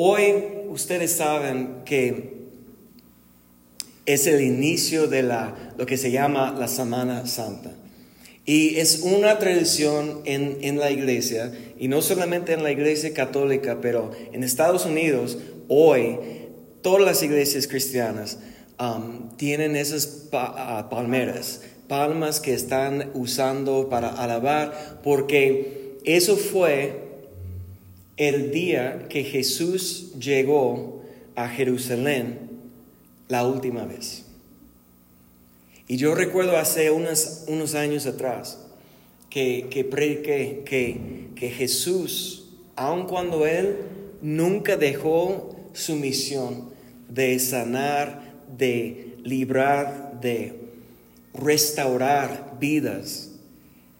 [0.00, 2.46] Hoy ustedes saben que
[4.06, 7.72] es el inicio de la, lo que se llama la Semana Santa.
[8.46, 13.80] Y es una tradición en, en, la iglesia, y no solamente en la iglesia católica,
[13.80, 16.16] pero en Estados Unidos, hoy,
[16.80, 18.38] todas las iglesias cristianas
[18.78, 27.07] um, tienen esas uh, palmeras, palmas que están usando para alabar, porque eso fue
[28.18, 31.02] el día que Jesús llegó
[31.36, 32.50] a Jerusalén
[33.28, 34.24] la última vez.
[35.86, 38.58] Y yo recuerdo hace unos, años atrás
[39.30, 43.76] que, que que, que Jesús, aun cuando Él
[44.20, 46.70] nunca dejó su misión
[47.08, 50.54] de sanar, de librar, de
[51.32, 53.27] restaurar vidas,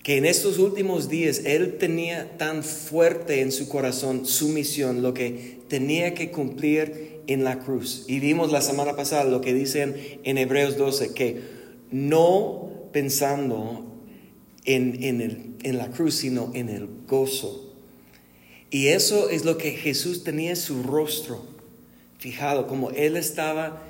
[0.03, 5.15] que en estos últimos días Él tenía tan fuerte en su corazón su misión, lo
[5.15, 8.05] que tenía que cumplir en la cruz.
[8.09, 11.43] Y vimos la semana pasada lo que dicen en Hebreos 12, que
[11.91, 13.85] no pensando
[14.65, 17.75] en, en, la cruz, sino en el gozo.
[18.71, 21.43] Y eso es lo que Jesús tenía en su rostro,
[22.19, 23.83] fijado, como Él estaba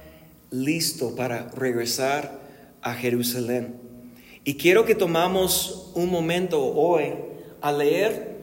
[0.51, 2.41] listo para regresar
[2.83, 3.88] a Jerusalén.
[4.49, 7.13] Y quiero que tomamos un momento hoy
[7.61, 8.39] a leer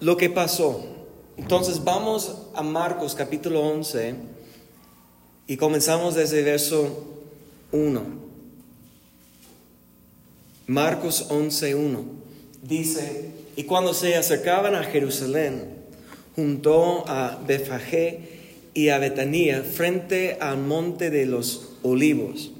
[0.00, 0.86] lo que pasó.
[1.36, 4.14] Entonces vamos a Marcos capítulo 11
[5.46, 7.04] y comenzamos desde verso
[7.72, 8.02] 1.
[10.66, 12.04] Marcos 11, 1.
[12.62, 15.74] Dice, y cuando se acercaban a Jerusalén,
[16.36, 22.52] junto a Befagé y a Betania, frente al monte de los olivos,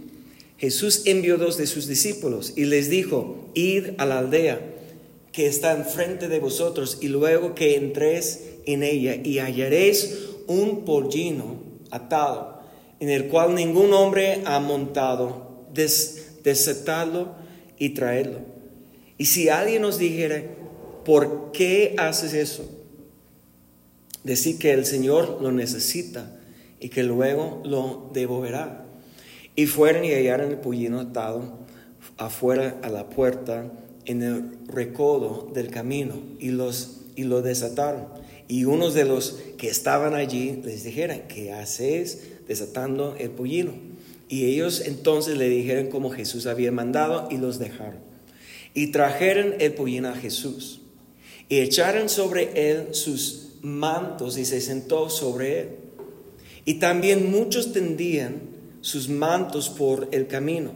[0.58, 4.60] Jesús envió dos de sus discípulos y les dijo, id a la aldea
[5.32, 10.14] que está enfrente de vosotros y luego que entréis en ella y hallaréis
[10.46, 11.56] un pollino
[11.90, 12.54] atado
[13.00, 17.34] en el cual ningún hombre ha montado, des, desatadlo
[17.78, 18.38] y traedlo.
[19.18, 20.42] Y si alguien os dijera,
[21.04, 22.64] ¿por qué haces eso?
[24.22, 26.38] Decir que el Señor lo necesita
[26.80, 28.83] y que luego lo devolverá.
[29.56, 31.58] Y fueron y hallaron el pollino atado
[32.16, 33.70] afuera a la puerta
[34.04, 38.06] en el recodo del camino y, los, y lo desataron.
[38.48, 43.72] Y unos de los que estaban allí les dijeron, ¿qué haces desatando el pollino?
[44.28, 48.00] Y ellos entonces le dijeron como Jesús había mandado y los dejaron.
[48.74, 50.80] Y trajeron el pollino a Jesús
[51.48, 55.68] y echaron sobre él sus mantos y se sentó sobre él.
[56.64, 58.53] Y también muchos tendían
[58.84, 60.72] sus mantos por el camino.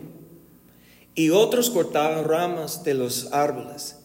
[1.15, 3.97] Y otros cortaban ramas de los árboles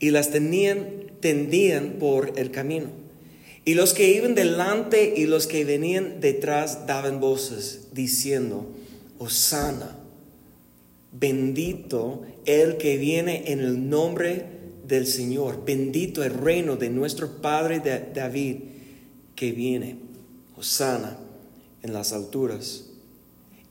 [0.00, 2.88] y las tenían, tendían por el camino.
[3.64, 8.66] Y los que iban delante y los que venían detrás daban voces diciendo,
[9.20, 9.98] Osana,
[11.12, 14.46] bendito el que viene en el nombre
[14.84, 17.80] del Señor, bendito el reino de nuestro Padre
[18.12, 18.56] David
[19.36, 19.98] que viene,
[20.56, 21.18] Osana
[21.84, 22.90] en las alturas.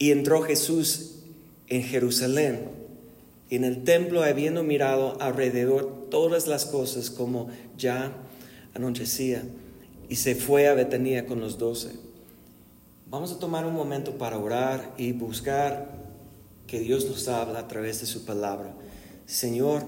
[0.04, 1.12] Y entró Jesús
[1.70, 2.60] en Jerusalén,
[3.50, 7.48] en el templo habiendo mirado alrededor todas las cosas como
[7.78, 8.12] ya
[8.74, 9.46] anochecía,
[10.10, 11.92] y se fue a Betania con los doce.
[13.10, 15.90] Vamos a tomar un momento para orar y buscar
[16.68, 18.74] que Dios nos habla a través de su palabra.
[19.26, 19.86] Señor,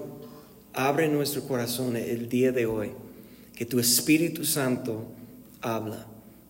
[0.71, 2.91] abre nuestro corazón el día de hoy,
[3.53, 5.07] que tu Espíritu Santo
[5.59, 6.07] habla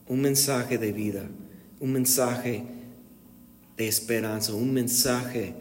[0.08, 1.24] un mensaje de vida,
[1.80, 2.75] un mensaje
[3.78, 5.54] de esperanza, un mensaje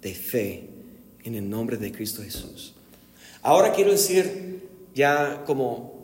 [0.00, 0.64] de fe
[1.24, 2.74] en el nombre de Cristo Jesús.
[3.42, 4.62] Ahora quiero decir
[4.94, 5.98] ya como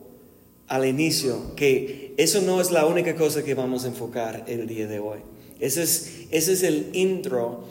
[0.68, 4.86] al inicio que eso no es la única cosa que vamos a enfocar el día
[4.86, 5.18] de hoy.
[5.60, 7.64] Ese es, ese es el intro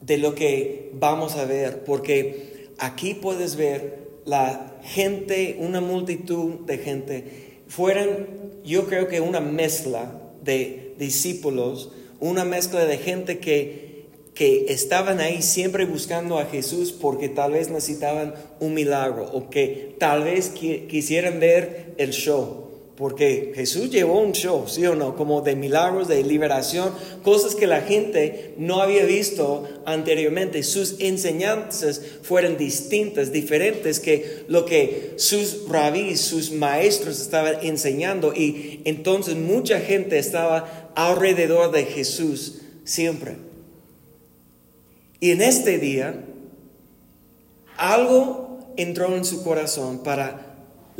[0.00, 6.78] de lo que vamos a ver, porque aquí puedes ver la gente, una multitud de
[6.78, 10.12] gente, fueron yo creo que una mezcla
[10.42, 11.90] de discípulos,
[12.20, 17.68] una mezcla de gente que, que estaban ahí siempre buscando a Jesús porque tal vez
[17.68, 22.69] necesitaban un milagro o que tal vez qui quisieran ver el show.
[23.00, 25.16] Porque Jesús llevó un show, ¿sí o no?
[25.16, 26.92] Como de milagros, de liberación,
[27.22, 30.62] cosas que la gente no había visto anteriormente.
[30.62, 38.34] Sus enseñanzas fueron distintas, diferentes que lo que sus rabís, sus maestros estaban enseñando.
[38.34, 43.36] Y entonces mucha gente estaba alrededor de Jesús siempre.
[45.20, 46.22] Y en este día,
[47.78, 50.49] algo entró en su corazón para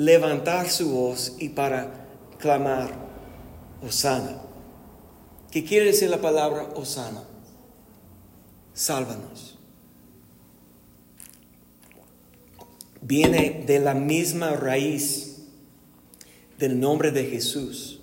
[0.00, 2.06] levantar su voz y para
[2.38, 2.90] clamar,
[3.86, 4.40] Osana.
[5.50, 7.22] ¿Qué quiere decir la palabra Osana?
[8.72, 9.58] Sálvanos.
[13.02, 15.42] Viene de la misma raíz
[16.58, 18.00] del nombre de Jesús.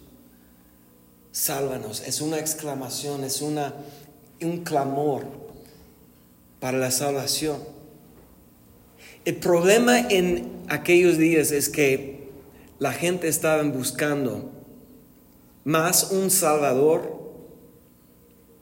[1.31, 2.01] Sálvanos.
[2.01, 3.73] Es una exclamación, es una,
[4.39, 5.25] un clamor
[6.59, 7.57] para la salvación.
[9.27, 12.29] El problema en aquellos días es que
[12.79, 14.51] la gente estaba buscando
[15.65, 17.33] más un salvador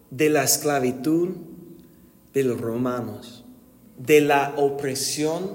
[0.10, 1.36] de la esclavitud
[2.34, 3.46] de los romanos,
[4.00, 5.52] de la opresión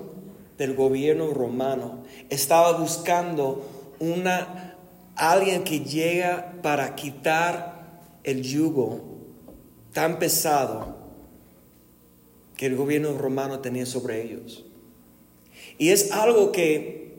[0.56, 2.04] del gobierno romano.
[2.28, 3.68] Estaba buscando
[3.98, 4.76] una
[5.16, 9.00] alguien que llega para quitar el yugo
[9.92, 10.98] tan pesado
[12.56, 14.66] que el gobierno romano tenía sobre ellos.
[15.80, 17.14] Y es algo que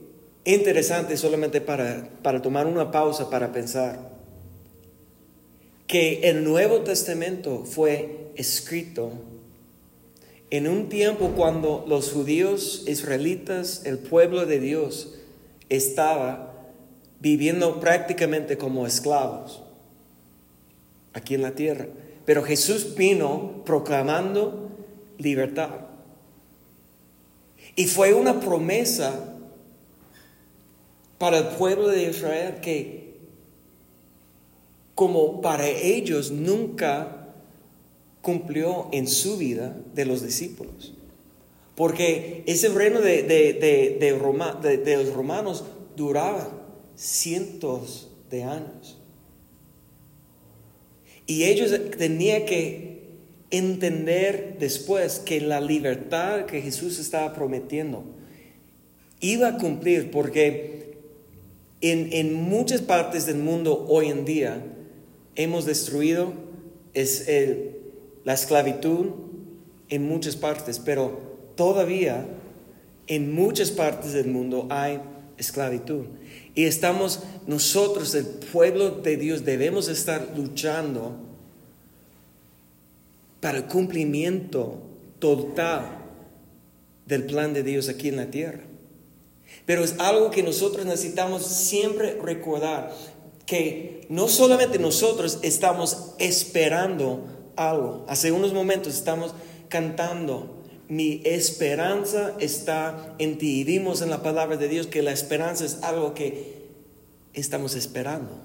[0.46, 4.12] interesante solamente para, para tomar una pausa para pensar
[5.88, 9.14] que el Nuevo Testamento fue escrito
[10.52, 15.16] en un tiempo cuando los judíos israelitas, el pueblo de Dios,
[15.70, 16.54] estaba
[17.20, 19.64] viviendo prácticamente como esclavos
[21.14, 21.88] aquí en la tierra.
[22.26, 24.70] Pero Jesús vino proclamando
[25.18, 25.91] libertad.
[27.76, 29.38] Y fue una promesa
[31.18, 33.02] para el pueblo de Israel que
[34.96, 37.22] como para ellos nunca
[38.22, 40.94] cumplió en su vida de los discípulos.
[41.76, 45.64] Porque ese reino de, de, los romanos
[45.96, 46.50] duraba
[46.96, 48.98] cientos de años.
[51.26, 52.91] Y ellos tenían que
[53.52, 58.04] entender después que la libertad que Jesús estaba prometiendo
[59.20, 60.98] iba a cumplir porque
[61.82, 64.64] en, muchas partes del mundo hoy en día
[65.36, 66.34] hemos destruido
[66.94, 67.28] es
[68.24, 69.08] la esclavitud
[69.90, 71.20] en muchas partes, pero
[71.56, 72.26] todavía
[73.08, 75.02] en muchas partes del mundo hay
[75.38, 76.06] esclavitud.
[76.56, 81.31] Y estamos nosotros, el pueblo de Dios, debemos estar luchando
[83.42, 84.78] para el cumplimiento
[85.20, 85.98] total
[87.06, 88.62] del plan de Dios aquí en la tierra.
[89.66, 92.94] Pero es algo que nosotros necesitamos siempre recordar,
[93.46, 97.26] que no solamente nosotros estamos esperando
[97.58, 99.34] algo, hace unos momentos estamos
[99.68, 105.12] cantando, mi esperanza está en ti y vimos en la palabra de Dios que la
[105.12, 106.62] esperanza es algo que
[107.34, 108.42] estamos esperando,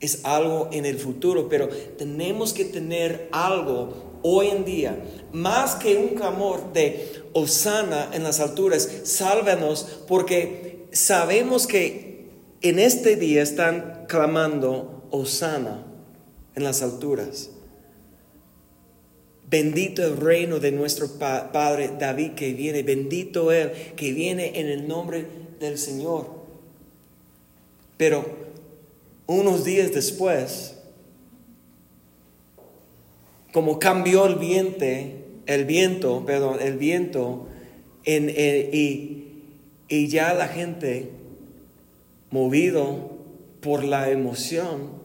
[0.00, 1.68] es algo en el futuro, pero
[1.98, 4.98] tenemos que tener algo hoy en día,
[5.32, 12.28] más que un clamor de Osana en las alturas, sálvanos, porque sabemos que
[12.60, 15.84] en este día están clamando Osana
[16.54, 17.50] en las alturas.
[19.48, 24.88] Bendito el reino de nuestro Padre David que viene, bendito Él que viene en el
[24.88, 25.26] nombre
[25.60, 26.26] del Señor.
[27.98, 28.24] Pero
[29.26, 30.76] unos días después,
[33.52, 34.84] como cambió el viento,
[35.46, 37.48] el viento, perdón, el viento,
[38.04, 41.10] en, y, ya la gente,
[42.30, 43.10] movido
[43.60, 45.02] por la emoción,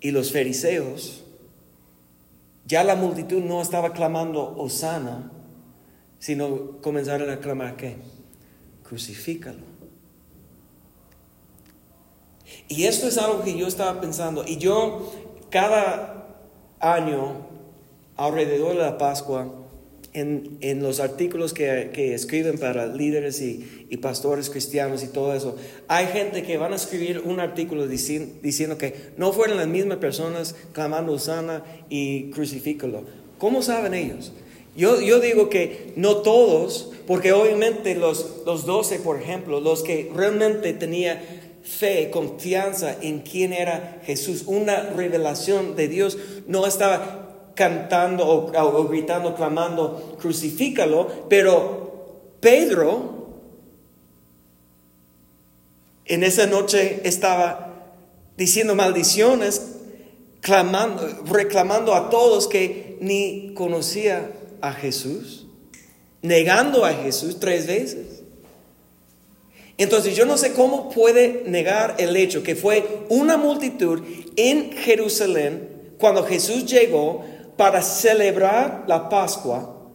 [0.00, 1.22] y los fariseos,
[2.64, 5.30] ya la multitud no estaba clamando Osana,
[6.18, 7.96] sino comenzaron a clamar ¿qué?
[8.82, 9.76] Crucifícalo.
[12.68, 14.44] Y esto es algo que yo estaba pensando.
[14.46, 15.12] Y yo
[15.50, 16.26] cada
[16.80, 17.46] año,
[18.16, 19.52] alrededor de la Pascua,
[20.16, 25.34] en, en los artículos que, que, escriben para líderes y, y, pastores cristianos y todo
[25.34, 25.56] eso,
[25.88, 30.54] hay gente que van a escribir un artículo diciendo, que no fueron las mismas personas
[30.72, 33.04] clamando sana y crucifícalo.
[33.36, 34.32] ¿Cómo saben ellos?
[34.74, 40.10] Yo, yo digo que no todos, porque obviamente los, los 12, por ejemplo, los que
[40.14, 41.18] realmente tenían
[41.66, 49.34] fe, confianza en quién era Jesús, una revelación de Dios, no estaba cantando o, gritando,
[49.34, 53.16] clamando, crucifícalo, pero Pedro
[56.04, 57.90] en esa noche estaba
[58.36, 59.62] diciendo maldiciones,
[60.40, 64.30] clamando, reclamando a todos que ni conocía
[64.60, 65.46] a Jesús,
[66.22, 68.15] negando a Jesús tres veces.
[69.78, 74.02] Entonces yo no sé cómo puede negar el hecho que fue una multitud
[74.36, 75.68] en Jerusalén
[75.98, 77.24] cuando Jesús llegó
[77.56, 79.88] para celebrar la Pascua,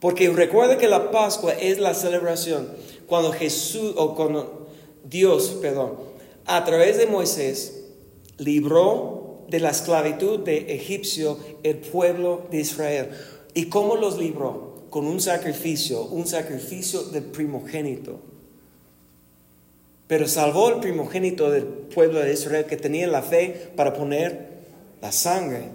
[0.00, 2.68] porque recuerda que la Pascua es la celebración
[3.06, 4.68] cuando Jesús o cuando
[5.04, 5.98] Dios, perdón,
[6.46, 7.84] a través de Moisés,
[8.38, 13.10] libró de la esclavitud de Egipcio el pueblo de Israel.
[13.54, 14.86] ¿Y cómo los libró?
[14.88, 18.31] Con un sacrificio, un sacrificio del primogénito.
[20.06, 24.50] Pero salvó el primogénito del pueblo de Israel que tenía la fe para poner
[25.00, 25.68] la sangre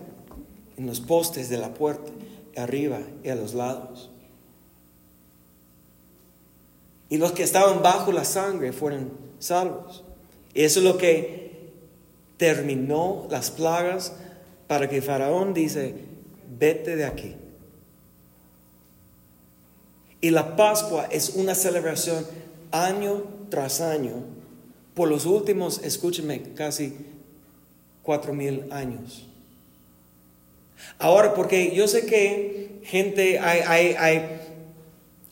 [0.77, 2.12] en los postes de la puerta,
[2.55, 4.10] arriba y a los lados.
[7.10, 10.03] Y los que estaban bajo la sangre fueron salvos.
[10.53, 11.48] Y eso es lo que
[12.38, 14.13] terminó las plagas
[14.67, 15.96] para que Faraón dice,
[16.60, 17.36] vete de aquí.
[20.19, 22.25] Y la Pascua es una celebración
[22.72, 24.24] año tras año
[24.98, 26.92] por los últimos, escúcheme, casi
[28.01, 29.27] cuatro mil años.
[30.98, 34.25] Ahora, porque yo sé que gente, hay, hay,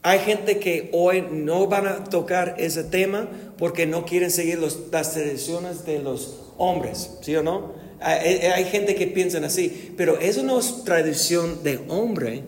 [0.03, 4.79] hay, gente que hoy no van a tocar ese tema porque no quieren seguir los,
[4.91, 7.73] las tradiciones de los hombres, ¿sí o no?
[8.01, 12.43] Hay, hay gente que piensa así, pero eso no es tradición de hombre.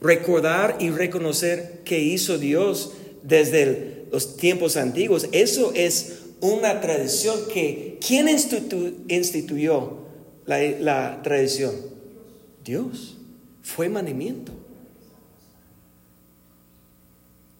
[0.00, 7.98] Recordar y reconocer que hizo Dios desde los tiempos antiguos, eso es una tradición que,
[8.06, 9.98] ¿quién instituyó
[10.46, 11.74] la, tradición?
[12.64, 13.16] Dios.
[13.62, 14.52] Fue mandamiento.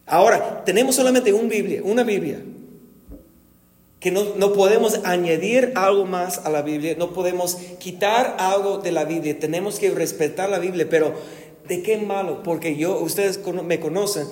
[0.06, 2.40] Ahora, tenemos solamente una Biblia, una Biblia.
[4.00, 8.92] Que no, no, podemos añadir algo más a la Biblia, no podemos quitar algo de
[8.92, 11.14] la Biblia, tenemos que respetar la Biblia, pero
[11.66, 12.42] ¿de qué malo?
[12.44, 14.28] Porque yo, ustedes me conocen,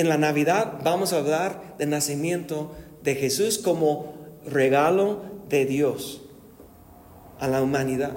[0.00, 4.14] en la Navidad vamos a hablar del nacimiento de Jesús como
[4.46, 6.22] regalo de Dios
[7.40, 8.12] a la humanidad.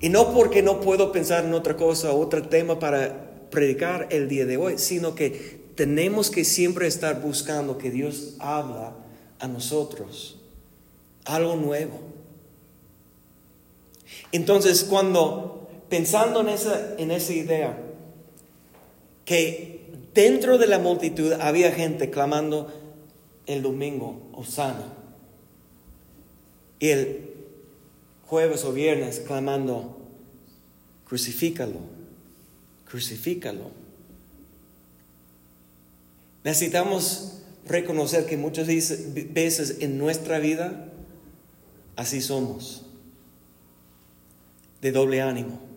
[0.00, 4.46] Y no porque no puedo pensar en otra cosa, otro tema para predicar el día
[4.46, 8.94] de hoy, sino que tenemos que siempre estar buscando que Dios habla
[9.40, 10.38] a nosotros
[11.24, 12.00] algo nuevo.
[14.32, 17.78] Entonces, cuando pensando en esa, en esa idea,
[19.24, 19.79] que
[20.14, 22.72] dentro de la multitud había gente clamando
[23.46, 24.86] el domingo, Osana,
[26.78, 27.30] y el
[28.26, 29.98] jueves o viernes clamando,
[31.06, 31.80] crucifícalo,
[32.88, 33.70] crucifícalo.
[36.44, 40.90] Necesitamos reconocer que muchas veces en nuestra vida
[41.96, 42.86] así somos,
[44.80, 45.69] de doble ánimo.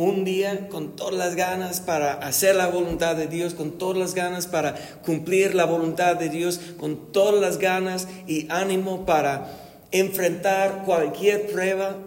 [0.00, 4.14] Un día con todas las ganas para hacer la voluntad de Dios, con todas las
[4.14, 9.50] ganas para cumplir la voluntad de Dios, con todas las ganas y ánimo para
[9.90, 11.98] enfrentar cualquier prueba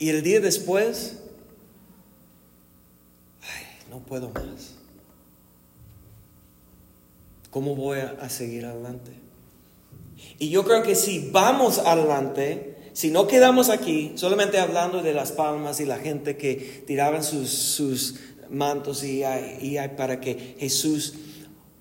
[0.00, 1.18] y el día después,
[3.42, 4.72] ay, no puedo más.
[7.50, 9.12] ¿Cómo voy a, seguir adelante?
[10.38, 15.32] Y yo creo que si vamos adelante, si no quedamos aquí solamente hablando de las
[15.32, 18.16] palmas y la gente que tiraban sus, sus
[18.50, 19.22] mantos y,
[19.96, 21.14] para que Jesús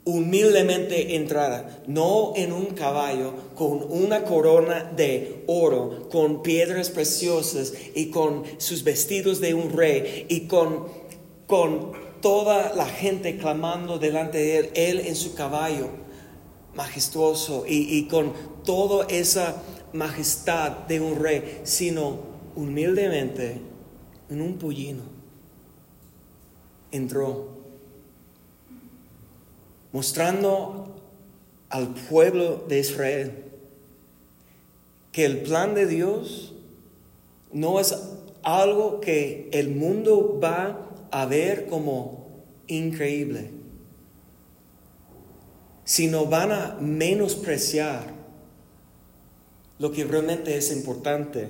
[0.05, 8.09] humildemente entrada, no en un caballo, con una corona de oro, con piedras preciosas y
[8.09, 10.87] con sus vestidos de un rey y con,
[11.45, 15.89] con toda la gente clamando delante de él, él en su caballo
[16.75, 19.61] majestuoso y, y con toda esa
[19.93, 22.19] majestad de un rey, sino
[22.55, 23.61] humildemente
[24.29, 25.03] en un pollino.
[26.91, 27.59] Entró
[29.91, 30.95] mostrando
[31.69, 33.45] al pueblo de Israel
[35.11, 36.53] que el plan de Dios
[37.51, 37.95] no es
[38.43, 42.27] algo que el mundo va a ver como
[42.67, 43.51] increíble,
[45.83, 48.18] sino van a menospreciar
[49.79, 51.49] lo que realmente es importante.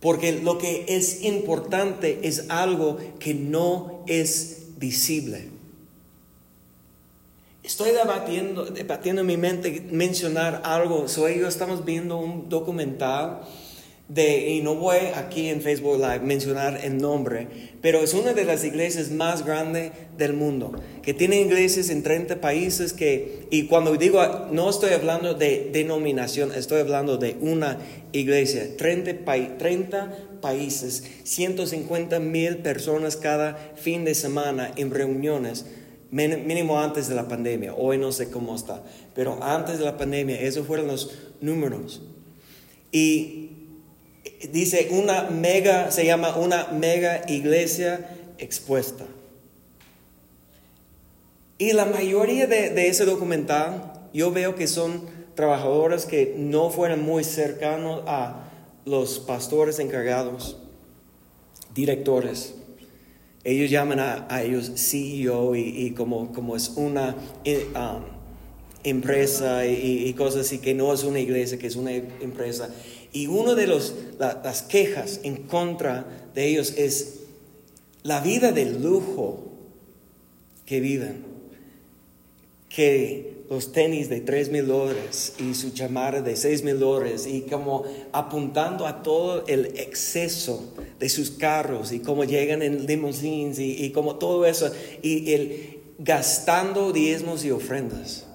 [0.00, 5.48] Porque lo que es importante es algo que no es visible.
[7.62, 11.06] Estoy debatiendo, debatiendo en mi mente mencionar algo.
[11.08, 13.42] Soy yo estamos viendo un documental
[14.08, 17.48] de, y no voy aquí en Facebook Live mencionar el nombre,
[17.80, 22.40] pero es una de las iglesias más grandes del mundo, que tiene iglesias en 30
[22.40, 27.78] países que, y cuando digo, no estoy hablando de denominación, estoy hablando de una
[28.12, 29.24] iglesia, 30,
[29.56, 35.64] 30 países, 150 mil personas cada fin de semana en reuniones
[36.12, 38.82] mínimo antes de la pandemia, hoy no sé cómo está,
[39.14, 42.02] pero antes de la pandemia, esos fueron los números.
[42.92, 43.41] Y
[44.50, 48.08] dice una mega, se llama una mega iglesia
[48.38, 49.04] expuesta.
[51.58, 55.02] Y la mayoría de, de ese documental, yo veo que son
[55.34, 58.48] trabajadores que no fueron muy cercanos a
[58.84, 60.56] los pastores encargados,
[61.74, 62.54] directores.
[63.44, 68.04] Ellos llaman a, ellos CEO y, como, como es una eh, um,
[68.84, 72.70] empresa y, cosas así, que no es una iglesia, que es una empresa.
[73.12, 77.20] Y una de los, las quejas en contra de ellos es
[78.02, 79.52] la vida de lujo
[80.64, 81.24] que viven.
[82.68, 87.42] Que los tenis de 3 mil dólares y su chamarra de 6 mil dólares y
[87.42, 93.84] como apuntando a todo el exceso de sus carros y cómo llegan en limousines y,
[93.84, 98.26] y como todo eso y el gastando diezmos y ofrendas.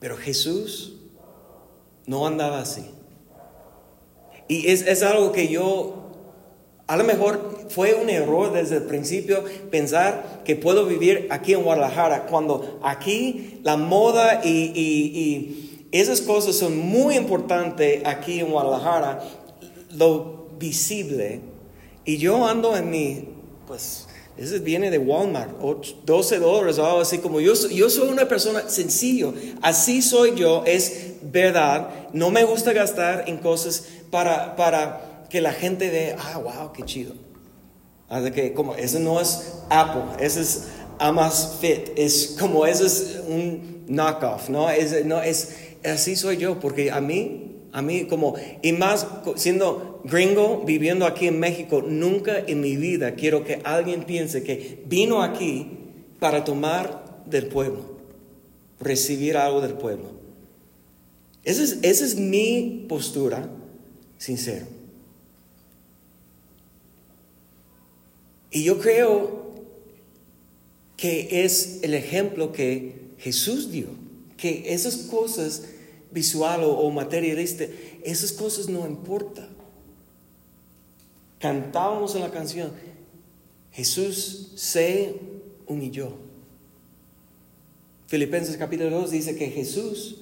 [0.00, 0.96] Pero Jesús
[2.06, 2.84] no andaba así.
[4.50, 6.00] Y es, es algo que yo
[6.88, 11.62] a lo mejor fue un error desde el principio pensar que puedo vivir aquí en
[11.62, 19.22] Guadalajara, cuando aquí la moda y, esas cosas son muy importantes aquí en Guadalajara,
[19.92, 21.42] lo visible.
[22.04, 23.28] Y yo ando en mi,
[23.68, 25.60] pues, ese viene de Walmart,
[26.04, 30.64] 12 dólares o algo así como yo, yo soy una persona sencillo, así soy yo,
[30.66, 36.38] es verdad, no me gusta gastar en cosas para, para que la gente ve, ah,
[36.38, 37.14] wow, qué chido.
[38.08, 43.84] Así que como, ese no es Apple, ese es Amazfit, es como, ese es un
[43.86, 44.68] knockoff, ¿no?
[44.68, 50.02] Es, no es, así soy yo, porque a mí, a mí como, y más siendo
[50.04, 55.22] gringo, viviendo aquí en México, nunca en mi vida quiero que alguien piense que vino
[55.22, 55.78] aquí
[56.18, 57.98] para tomar del pueblo,
[58.80, 60.18] recibir algo del pueblo.
[61.44, 63.48] Esa es, esa es mi postura
[64.20, 64.66] sincero.
[68.50, 69.50] Y yo creo
[70.96, 73.88] que es el ejemplo que Jesús dio,
[74.36, 75.64] que esas cosas
[76.10, 77.64] visual o, materialista,
[78.04, 79.48] esas cosas no importan.
[81.38, 82.72] Cantábamos en la canción,
[83.72, 85.14] Jesús se
[85.66, 86.12] humilló.
[88.08, 90.16] Filipenses capítulo 2 dice que Jesús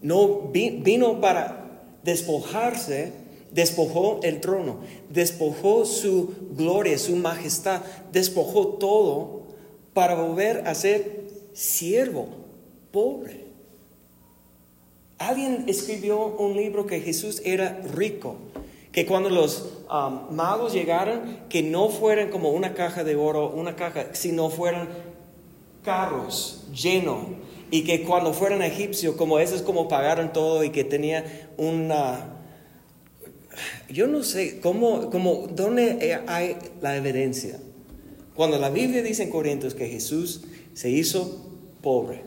[0.00, 1.64] no vino para
[2.04, 3.12] despojarse
[3.50, 7.82] despojó el trono, despojó su gloria, su majestad,
[8.12, 9.42] despojó todo
[9.94, 12.28] para volver a ser siervo,
[12.92, 13.46] pobre.
[15.18, 18.36] Alguien escribió un libro que Jesús era rico,
[18.92, 23.74] que cuando los um, magos llegaran, que no fueran como una caja de oro, una
[23.74, 24.88] caja, sino fueran
[25.82, 27.18] carros llenos.
[27.70, 32.38] Y que cuando fueran a Egipcio, como esos como pagaron todo y que tenía una
[33.88, 37.58] yo no sé cómo, cómo, dónde hay la evidencia.
[38.34, 40.42] Cuando la Biblia dice en Corintios que Jesús
[40.74, 41.44] se hizo
[41.82, 42.22] pobre.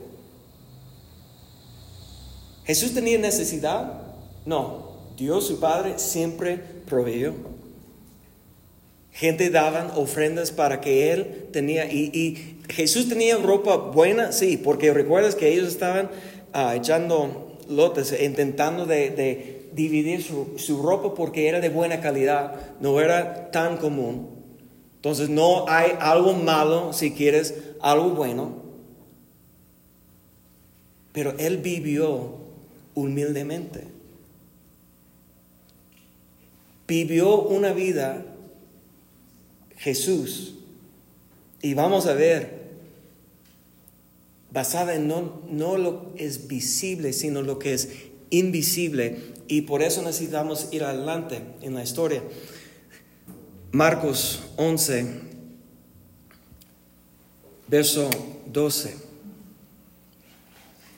[2.65, 4.01] ¿Jesús tenía necesidad?
[4.45, 4.91] No.
[5.17, 7.34] Dios su Padre siempre proveyó.
[9.12, 11.86] Gente daban ofrendas para que Él tenía.
[11.91, 16.10] Y, Jesús tenía ropa buena, sí, porque recuerdas que ellos estaban
[16.54, 23.52] ah, echando lotes, intentando de dividir su, ropa porque era de buena calidad, no era
[23.52, 24.30] tan común.
[24.95, 28.62] Entonces no hay algo malo si quieres algo bueno.
[31.12, 32.36] Pero él vivió
[32.93, 33.86] humildemente.
[36.88, 38.24] Vivió una vida
[39.82, 40.54] Jesús.
[41.62, 42.62] Y vamos a ver,
[44.52, 47.89] basada en no, no lo es visible, sino lo que es
[48.30, 49.17] invisible
[49.48, 52.24] y por eso necesitamos ir adelante en la historia.
[53.72, 55.06] Marcos 11,
[57.67, 58.10] verso
[58.46, 58.96] 12.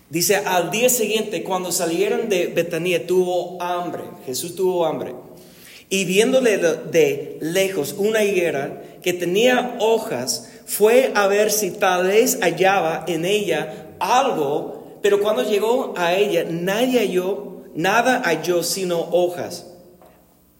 [0.09, 4.03] Dice, al día siguiente, cuando salieron de Betania, tuvo hambre.
[4.25, 5.15] Jesús tuvo hambre.
[5.93, 12.39] Y viéndole de lejos una higuera que tenía hojas, fue a ver si tal vez
[12.41, 19.67] hallaba en ella algo, pero cuando llegó a ella, nadie halló nada halló sino hojas,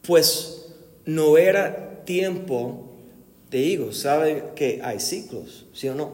[0.04, 0.68] pues
[1.04, 2.92] no era tiempo
[3.50, 3.98] de higos.
[3.98, 6.12] ¿Sabe que hay ciclos, sí o no?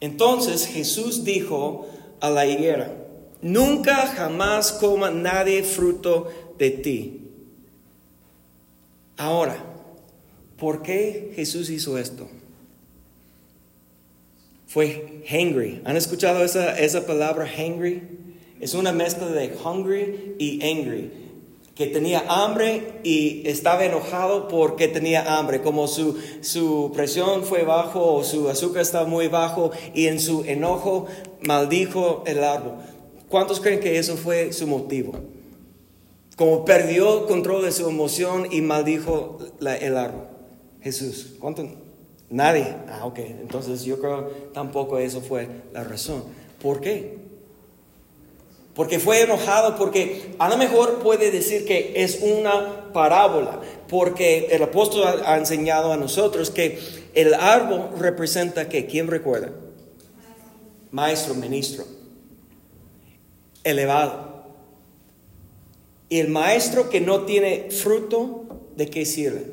[0.00, 1.86] Entonces Jesús dijo
[2.18, 2.92] a la higuera,
[3.42, 6.28] nunca jamás coma nadie fruto
[6.58, 7.20] de ti.
[9.16, 9.56] Ahora,
[10.58, 12.28] ¿por qué Jesús hizo esto?
[14.66, 15.82] Fue hungry.
[15.84, 18.02] ¿Han escuchado esa, esa palabra hungry?
[18.60, 21.10] Es una mezcla de hungry y angry.
[21.74, 28.14] que tenía hambre y estaba enojado porque tenía hambre, como su, su presión fue bajo
[28.14, 31.06] o su azúcar estaba muy bajo y en su enojo
[31.40, 32.74] maldijo el árbol.
[33.28, 35.14] ¿Cuántos creen que eso fue su motivo?
[36.36, 40.28] Como perdió control de su emoción y maldijo el árbol.
[40.80, 41.68] Jesús, ¿cuánto?
[42.30, 42.74] Nadie.
[42.88, 43.18] Ah, ok.
[43.18, 46.24] Entonces yo creo tampoco eso fue la razón.
[46.60, 47.18] ¿Por qué?
[48.74, 54.62] Porque fue enojado, porque a lo mejor puede decir que es una parábola, porque el
[54.62, 56.78] apóstol ha, enseñado a nosotros que
[57.12, 59.50] el árbol representa que, ¿quién recuerda?
[60.90, 61.84] Maestro, ministro
[63.64, 64.31] elevado.
[66.12, 68.44] Y el maestro que no tiene fruto,
[68.76, 69.46] ¿de qué sirve?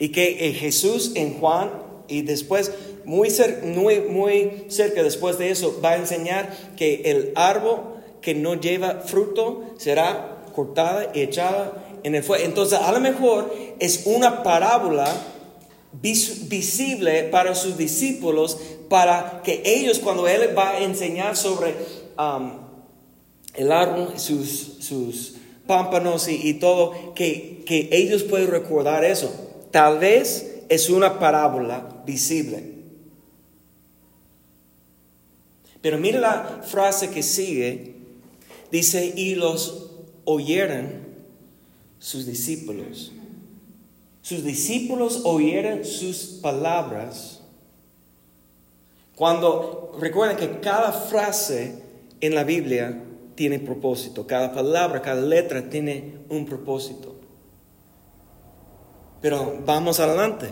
[0.00, 1.70] Y que Jesús en Juan
[2.08, 2.72] y después,
[3.04, 3.28] muy,
[3.62, 7.82] muy, muy cerca después de eso, va a enseñar que el árbol
[8.20, 12.44] que no lleva fruto será cortada y echada en el fuego.
[12.44, 15.06] Entonces, a lo mejor es una parábola
[16.02, 21.76] visible para sus discípulos, para que ellos, cuando Él va a enseñar sobre
[23.54, 29.32] el árbol, sus, sus pámpanos y, todo, que, que ellos pueden recordar eso.
[29.70, 32.74] Tal vez es una parábola visible.
[35.80, 37.94] Pero mira la frase que sigue.
[38.70, 39.90] Dice, y los
[40.24, 41.04] oyeron
[41.98, 43.12] sus discípulos.
[44.22, 47.40] Sus discípulos oyeron sus palabras.
[49.16, 51.74] Cuando recuerden que cada frase
[52.20, 53.02] en la Biblia
[53.34, 57.14] tiene propósito, cada palabra, cada letra tiene un propósito.
[59.20, 60.48] Pero vamos adelante.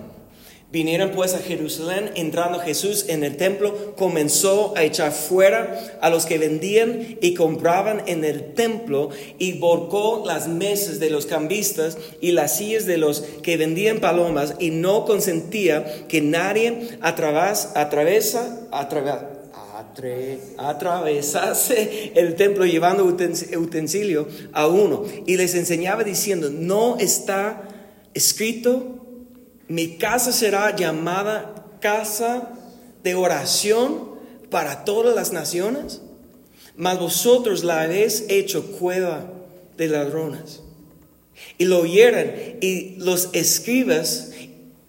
[0.72, 6.24] Vinieron pues a Jerusalén, entrando Jesús en el templo, comenzó a echar fuera a los
[6.24, 12.32] que vendían y compraban en el templo y volcó las mesas de los cambistas y
[12.32, 18.66] las sillas de los que vendían palomas y no consentía que nadie atravesa, atravesa,
[20.58, 27.68] atravesase el templo llevando utensilio a uno y les enseñaba diciendo, no está
[28.14, 28.98] escrito,
[29.68, 32.50] mi casa será llamada casa
[33.02, 34.12] de oración
[34.50, 36.00] para todas las naciones,
[36.76, 39.32] mas vosotros la habéis hecho cueva
[39.76, 40.62] de ladrones.
[41.58, 42.26] Y lo oyeron
[42.60, 44.32] y los escribas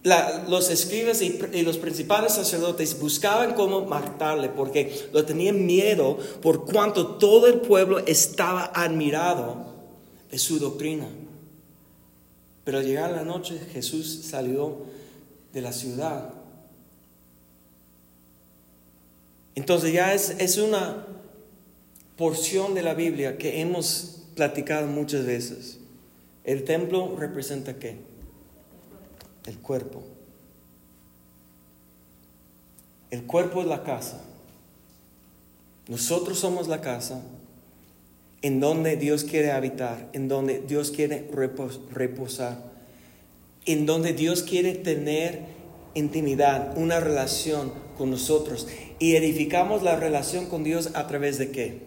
[0.03, 7.15] los escribas y, los principales sacerdotes buscaban cómo matarle porque lo tenían miedo por cuanto
[7.15, 9.73] todo el pueblo estaba admirado
[10.29, 11.07] de su doctrina.
[12.65, 14.77] Pero al llegar la noche Jesús salió
[15.53, 16.33] de la ciudad.
[19.55, 21.05] Entonces ya es, es una
[22.17, 25.77] porción de la Biblia que hemos platicado muchas veces.
[26.43, 28.12] El templo representa qué?
[29.45, 30.03] El cuerpo.
[33.11, 34.21] El cuerpo es la casa.
[35.87, 37.21] Nosotros somos la casa
[38.41, 41.29] en donde Dios quiere habitar, en donde Dios quiere
[41.91, 42.63] reposar,
[43.65, 45.41] en donde Dios quiere tener
[45.93, 48.67] intimidad, una relación con nosotros.
[48.99, 51.81] Y edificamos la relación con Dios a través de qué?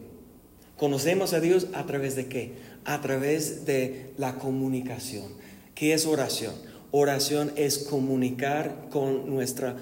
[0.77, 2.53] Conocemos a Dios a través de qué?
[2.85, 5.33] A través de la comunicación.
[5.75, 6.55] ¿Qué es oración?
[6.91, 9.77] Oración es comunicar con nuestra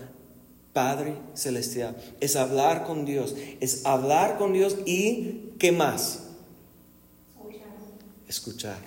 [0.73, 6.21] Padre Celestial, es hablar con Dios, es hablar con Dios y ¿qué más?
[8.29, 8.79] Escuchar.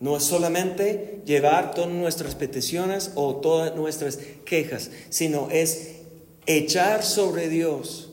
[0.00, 5.96] No es solamente llevar todas nuestras peticiones o todas nuestras quejas, sino es
[6.46, 8.11] echar sobre Dios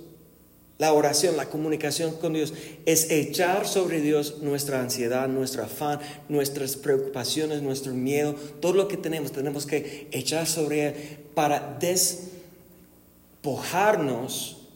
[0.79, 2.53] la oración, la comunicación con Dios
[2.85, 8.95] es echar sobre Dios nuestra ansiedad, nuestro afán, nuestras preocupaciones, nuestro miedo, todo lo que
[8.95, 10.93] tenemos, tenemos que echar sobre Él
[11.35, 11.77] para
[13.41, 14.69] despojarnos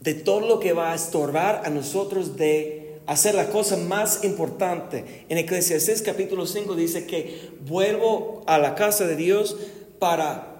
[0.00, 5.26] de todo lo que va a estorbar a nosotros de hacer la cosa más importante.
[5.28, 9.58] En Eclesiastés capítulo 5 dice que vuelvo a la casa de Dios
[9.98, 10.56] para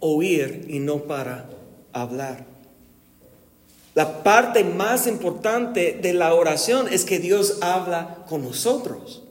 [0.00, 1.50] oír y no para
[1.92, 2.47] hablar.
[3.98, 9.24] La parte más importante de la oración es que Dios habla con nosotros.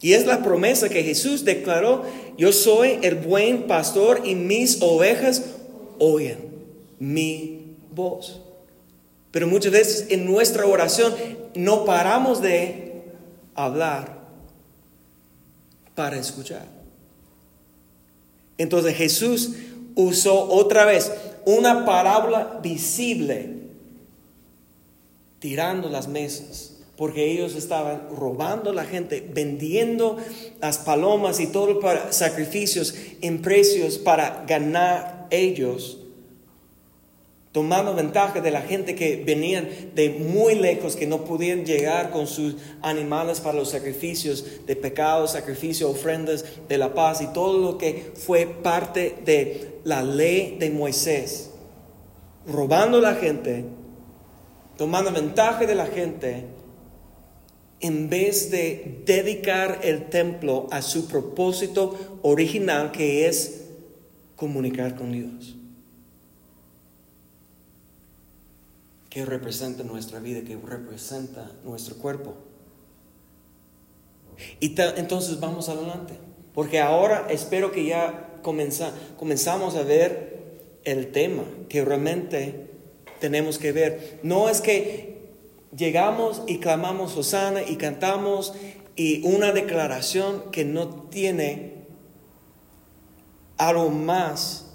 [0.00, 2.04] Y es la promesa que Jesús declaró,
[2.36, 5.42] yo soy el buen pastor y mis ovejas
[5.98, 6.38] oyen
[7.00, 8.42] mi voz.
[9.32, 11.12] Pero muchas veces en nuestra oración
[11.56, 13.02] no paramos de
[13.56, 14.20] hablar
[15.96, 16.66] para escuchar.
[18.56, 19.50] Entonces Jesús
[19.96, 21.10] usó otra vez
[21.48, 23.54] una parábola visible,
[25.38, 30.18] tirando las mesas, porque ellos estaban robando a la gente, vendiendo
[30.60, 35.97] las palomas y todo para sacrificios en precios para ganar ellos,
[37.58, 42.28] tomando ventaja de la gente que venían de muy lejos, que no podían llegar con
[42.28, 47.76] sus animales para los sacrificios de pecados, sacrificios, ofrendas de la paz y todo lo
[47.76, 51.50] que fue parte de la ley de Moisés,
[52.46, 53.64] robando a la gente,
[54.76, 56.44] tomando ventaja de la gente
[57.80, 63.64] en vez de dedicar el templo a su propósito original que es
[64.36, 65.57] comunicar con Dios.
[69.10, 72.34] Que representa nuestra vida, que representa nuestro cuerpo.
[74.60, 76.14] Y entonces vamos adelante,
[76.54, 80.38] porque ahora espero que ya comenzamos a ver
[80.84, 82.70] el tema que realmente
[83.20, 84.20] tenemos que ver.
[84.22, 85.18] No es que
[85.76, 88.54] llegamos y clamamos Osana y cantamos
[88.96, 91.84] y una declaración que no tiene
[93.56, 94.67] algo más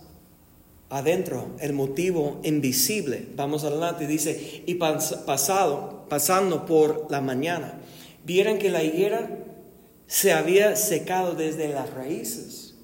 [0.93, 3.25] adentro, el motivo invisible.
[3.36, 7.79] Vamos adelante, dice, y pasado, pasando por la mañana,
[8.23, 9.39] vieron que la higuera
[10.06, 12.75] se había secado desde las raíces.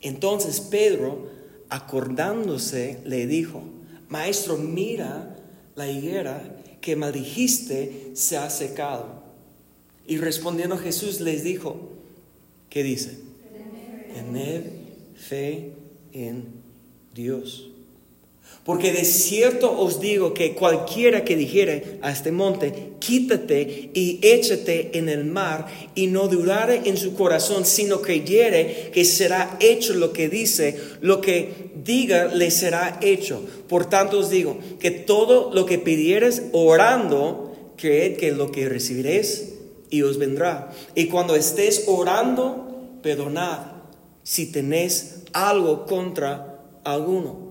[0.00, 1.28] Entonces Pedro,
[1.68, 3.62] acordándose, le dijo,
[4.08, 5.36] Maestro, mira
[5.76, 9.22] la higuera que maldijiste se ha secado.
[10.06, 11.90] Y respondiendo Jesús les dijo,
[12.70, 13.18] ¿qué dice?
[14.14, 14.72] Tener
[15.14, 15.74] fe
[16.14, 16.66] en
[17.18, 17.68] Dios.
[18.64, 24.96] Porque de cierto os digo que cualquiera que dijere a este monte, quítate y échate
[24.98, 30.12] en el mar, y no dudare en su corazón, sino creyere que será hecho lo
[30.12, 33.42] que dice, lo que diga le será hecho.
[33.68, 39.54] Por tanto os digo que todo lo que pidieres orando, creed que lo que recibiréis
[39.90, 40.70] y os vendrá.
[40.94, 43.78] Y cuando estés orando, perdonad
[44.22, 46.47] si tenéis algo contra
[46.84, 47.48] alguno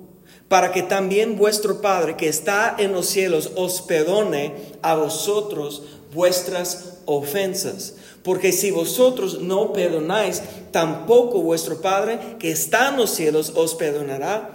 [0.47, 6.99] para que también vuestro Padre que está en los cielos os perdone a vosotros vuestras
[7.05, 7.95] ofensas.
[8.23, 14.51] Porque si vosotros no perdonáis, tampoco vuestro Padre que está en los cielos os perdonará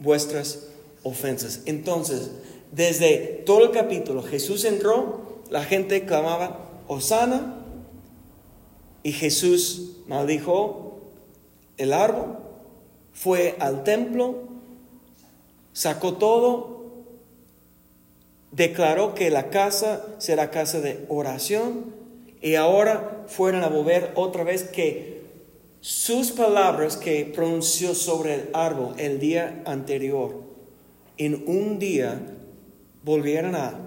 [0.00, 0.68] vuestras
[1.02, 1.60] ofensas.
[1.66, 2.30] Entonces,
[2.72, 7.62] desde todo el capítulo, Jesús entró, la gente clamaba, Osana,
[9.02, 11.00] y Jesús maldijo
[11.76, 12.38] el árbol,
[13.16, 14.42] fue al templo,
[15.72, 16.82] sacó todo,
[18.52, 21.94] declaró que la casa será casa de oración
[22.42, 25.22] y ahora fueron a volver otra vez que
[25.80, 30.42] sus palabras que pronunció sobre el árbol el día anterior,
[31.16, 32.20] en un día
[33.02, 33.80] volvieron a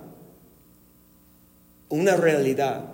[1.89, 2.93] una realidad.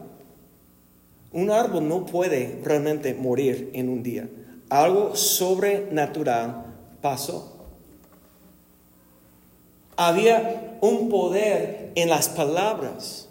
[1.31, 4.27] Un árbol no puede realmente morir en un día.
[4.69, 6.65] Algo sobrenatural
[7.01, 7.51] pasó.
[9.95, 13.29] Había un poder en las palabras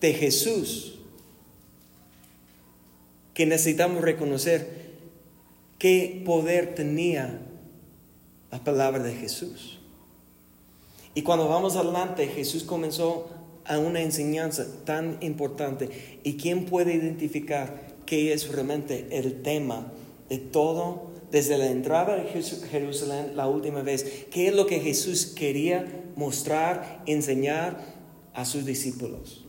[0.00, 0.98] de Jesús
[3.34, 4.90] que necesitamos reconocer
[5.78, 7.40] qué poder tenía
[8.50, 9.78] la palabra de Jesús.
[11.14, 13.30] Y cuando vamos adelante, Jesús comenzó
[13.64, 16.20] a una enseñanza tan importante.
[16.22, 19.92] ¿Y quién puede identificar qué es realmente el tema
[20.28, 25.26] de todo desde la entrada de Jerusalén la última vez, qué es lo que Jesús
[25.26, 27.78] quería mostrar, enseñar
[28.34, 29.46] a sus discípulos.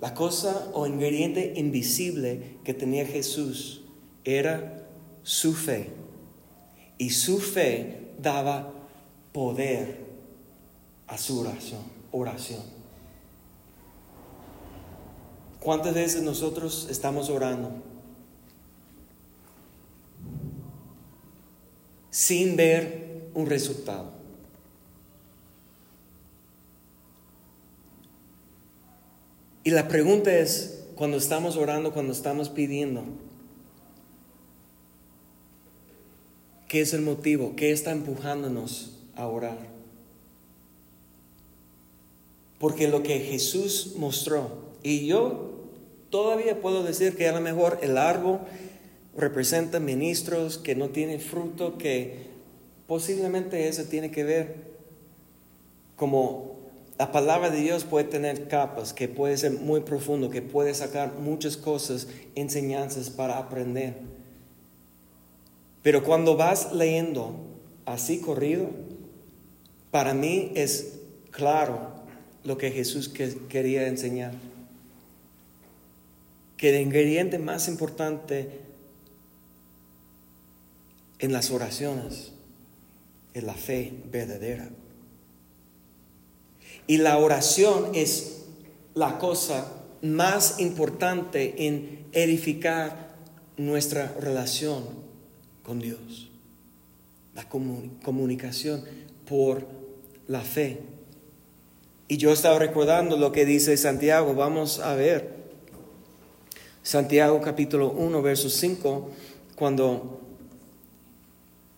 [0.00, 3.82] La cosa o ingrediente invisible que tenía Jesús
[4.24, 4.86] era
[5.22, 5.90] su fe.
[6.96, 8.72] Y su fe daba
[9.32, 9.98] poder
[11.06, 11.82] a su oración.
[12.12, 12.62] oración.
[15.60, 17.89] ¿Cuántas veces nosotros estamos orando?
[22.10, 24.10] Sin ver un resultado.
[29.62, 33.04] Y la pregunta es, cuando estamos orando, cuando estamos pidiendo,
[36.66, 37.54] ¿qué es el motivo?
[37.56, 39.58] ¿Qué está empujándonos a orar?
[42.58, 45.50] Porque lo que Jesús mostró, y yo
[46.10, 48.40] todavía puedo decir que a lo mejor el árbol
[49.16, 52.26] representa ministros que no tienen fruto, que
[52.86, 54.70] posiblemente eso tiene que ver
[55.96, 56.56] como
[56.98, 61.14] la palabra de Dios puede tener capas, que puede ser muy profundo, que puede sacar
[61.14, 63.94] muchas cosas, enseñanzas para aprender.
[65.82, 67.34] Pero cuando vas leyendo
[67.86, 68.68] así corrido,
[69.90, 70.98] para mí es
[71.30, 71.90] claro
[72.44, 74.34] lo que Jesús quería enseñar.
[76.58, 78.50] Que el ingrediente más importante
[81.20, 82.32] en las oraciones
[83.34, 84.68] es la fe verdadera.
[86.86, 88.46] Y la oración es
[88.94, 93.14] la cosa más importante en edificar
[93.56, 94.84] nuestra relación
[95.62, 96.30] con Dios.
[97.34, 98.82] La comunicación
[99.28, 99.66] por
[100.26, 100.80] la fe.
[102.08, 104.34] Y yo estaba recordando lo que dice Santiago.
[104.34, 105.38] Vamos a ver.
[106.82, 109.10] Santiago capítulo 1, verso 5,
[109.54, 110.29] cuando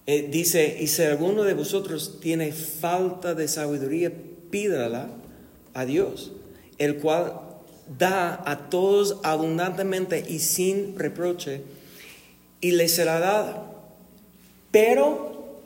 [0.06, 4.12] eh, dice, y si alguno de vosotros tiene falta de sabiduría,
[4.50, 5.08] pídala
[5.74, 6.32] a Dios,
[6.78, 7.40] el cual
[7.98, 11.62] da a todos abundantemente y sin reproche,
[12.60, 13.70] y le será dada.
[14.70, 15.60] Pero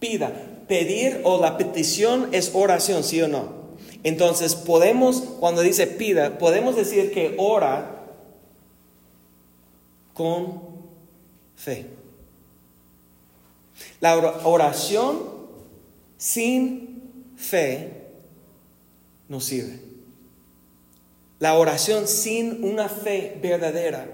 [0.00, 0.32] pida,
[0.66, 3.62] pedir o la petición es oración, sí o no.
[4.04, 8.02] Entonces podemos, cuando dice pida, podemos decir que ora
[10.12, 10.60] con
[11.56, 12.01] fe.
[14.02, 15.22] La oración
[16.18, 17.02] sin
[17.36, 18.02] fe
[19.28, 19.78] no sirve.
[21.38, 24.08] La oración sin una fe verdadera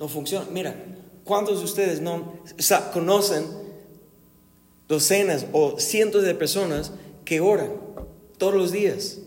[0.00, 0.48] no funciona.
[0.50, 0.74] Mira,
[1.22, 2.34] ¿cuántos de ustedes no
[2.92, 3.46] conocen
[4.88, 6.90] docenas o cientos de personas
[7.24, 7.70] que oran
[8.38, 9.18] todos los días?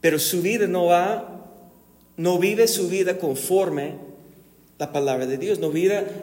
[0.00, 1.50] Pero su vida no va,
[2.16, 3.96] no vive su vida conforme
[4.80, 5.70] la palabra de Dios, no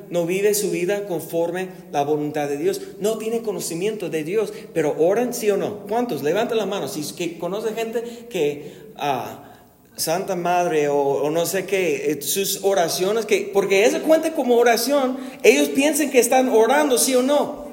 [0.10, 4.96] no vive su vida conforme la voluntad de Dios, no tiene conocimiento de Dios, pero
[4.98, 5.86] oran sí o no.
[5.88, 6.24] ¿Cuántos?
[6.24, 6.88] Levanten la mano.
[6.88, 9.62] Si que conoce gente que ah,
[9.96, 15.17] Santa Madre o, no sé qué, eh, sus oraciones, que, porque eso cuenta como oración,
[15.43, 17.67] ellos piensan que están orando sí o no.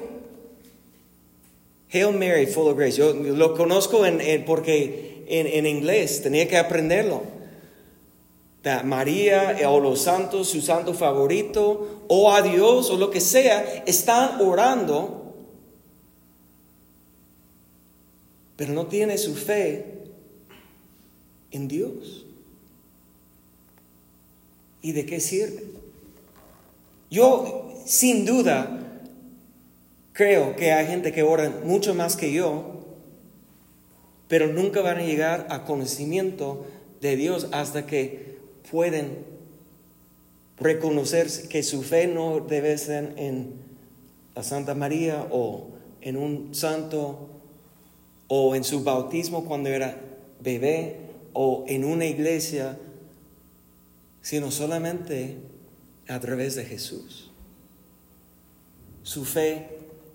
[1.91, 2.97] Hail Mary, full of grace.
[2.97, 7.34] Yo lo conozco en, porque en inglés, tenía que aprenderlo.
[8.83, 14.41] María o los santos, su santo favorito, o a Dios o lo que sea, están
[14.41, 15.35] orando,
[18.55, 19.85] pero no tiene su fe
[21.51, 22.25] en Dios.
[24.81, 25.63] ¿Y de qué sirve?
[27.11, 29.01] Yo, sin duda,
[30.13, 32.83] creo que hay gente que ora mucho más que yo,
[34.27, 36.65] pero nunca van a llegar a conocimiento
[37.01, 38.34] de Dios hasta que
[38.71, 39.25] pueden
[40.57, 43.53] reconocer que su fe no debe ser en
[44.35, 45.67] la Santa María o
[46.01, 47.29] en un santo
[48.27, 49.99] o en su bautismo cuando era
[50.41, 50.97] bebé
[51.33, 52.77] o en una iglesia,
[54.21, 55.37] sino solamente
[56.07, 57.31] a través de Jesús.
[59.03, 59.67] Su fe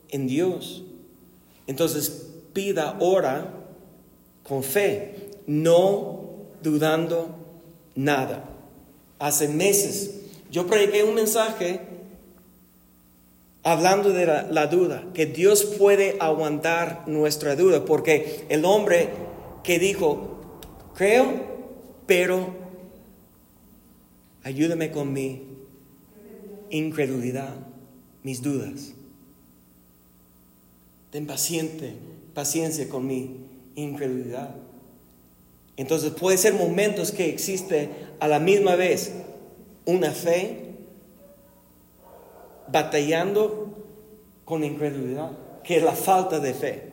[0.09, 0.85] en Dios.
[1.67, 3.55] Entonces pida, ora
[4.43, 6.21] con fe, no
[6.63, 7.40] dudando
[7.95, 8.45] nada.
[9.19, 10.11] Hace meses
[10.51, 11.81] yo prediqué un mensaje
[13.63, 19.11] hablando de la, duda, que Dios puede aguantar nuestra duda, porque el hombre
[19.63, 20.59] que dijo,
[20.95, 21.41] creo,
[22.07, 22.55] pero
[24.43, 25.43] ayúdame con mi
[26.71, 27.55] incredulidad,
[28.23, 28.93] mis dudas.
[31.11, 31.95] Ten paciente,
[32.35, 33.37] paciencia con mi
[33.75, 34.55] incredulidad.
[35.81, 37.89] Entonces puede ser momentos que existe
[38.21, 39.13] a la misma vez
[39.87, 40.75] una fe
[42.69, 43.79] batallando
[44.45, 45.31] con incredulidad,
[45.65, 46.93] que es la falta de fe.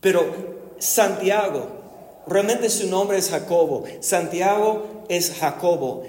[0.00, 0.26] Pero
[0.80, 1.68] Santiago,
[2.26, 3.84] realmente su nombre es Jacobo.
[4.00, 6.02] Santiago es Jacobo,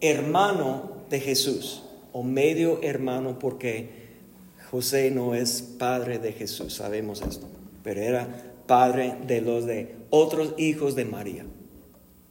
[0.00, 1.82] hermano de Jesús,
[2.12, 3.90] o medio hermano porque
[4.70, 7.48] José no es padre de Jesús, sabemos esto,
[7.82, 11.44] pero era padre de los de otros hijos de María,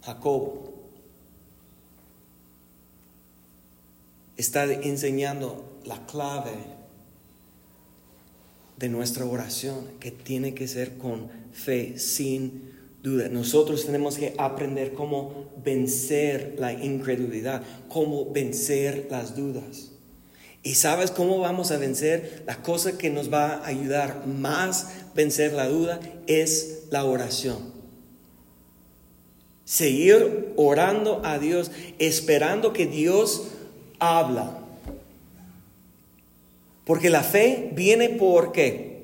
[0.01, 0.73] Jacobo.
[4.37, 6.51] Está enseñando la clave
[8.77, 13.29] de nuestra oración, que tiene que ser con fe, sin duda.
[13.29, 19.92] Nosotros tenemos que aprender cómo vencer la incredulidad, cómo vencer las dudas.
[20.63, 22.43] ¿Y sabes cómo vamos a vencer?
[22.47, 27.73] La cosa que nos va a ayudar más vencer la duda es la oración.
[29.65, 33.49] Seguir orando a Dios, esperando que Dios
[33.99, 34.59] habla.
[36.85, 39.03] Porque la fe viene por qué?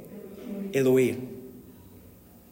[0.71, 1.28] El oír.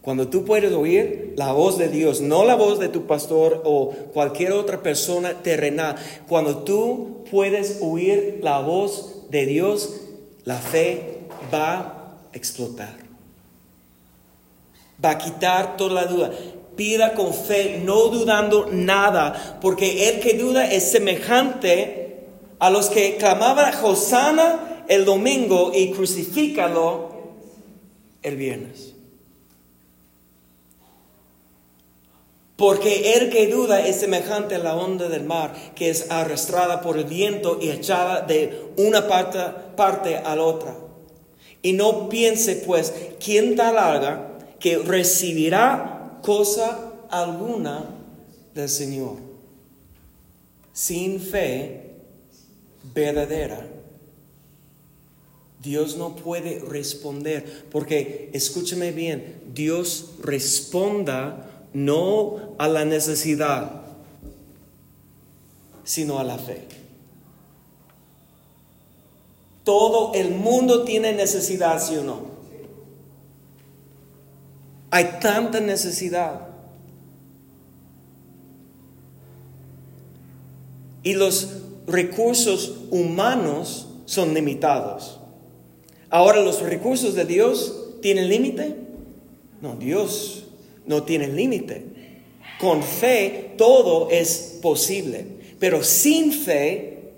[0.08, 3.90] Cuando tú puedes oír la voz de Dios, no la voz de tu pastor o
[4.14, 5.98] cualquier otra persona terrenal,
[6.30, 10.00] cuando tú puedes oír la voz de Dios,
[10.46, 12.96] la fe va a explotar.
[15.04, 16.32] Va a quitar toda la duda.
[16.78, 22.28] Pida con fe, no dudando nada, porque el que duda es semejante
[22.60, 27.10] a los que clamaban a Hosanna el domingo y crucifícalo
[28.24, 28.94] el viernes.
[32.58, 36.98] Porque el que duda es semejante a la onda del mar, que es arrastrada por
[36.98, 39.40] el viento y echada de una parte,
[39.76, 40.76] parte a la otra.
[41.62, 42.92] Y no piense pues,
[43.24, 47.86] ¿quién tal larga que recibirá cosa alguna
[48.56, 49.18] del Señor?
[50.74, 51.92] Sin fe
[52.96, 53.68] verdadera.
[55.62, 63.70] Dios no puede responder, porque escúcheme bien, Dios responda no a la necesidad,
[65.84, 66.68] sino a la fe.
[69.64, 72.22] Todo el mundo tiene necesidad, ¿sí o no?
[74.90, 76.48] Hay tanta necesidad.
[81.04, 81.50] Y los
[81.86, 85.20] recursos humanos son limitados.
[86.10, 88.76] Ahora, ¿los recursos de Dios tienen límite?
[89.62, 90.47] No, Dios
[90.88, 91.86] no tiene límite.
[92.60, 95.26] Con fe todo es posible,
[95.60, 97.12] pero sin fe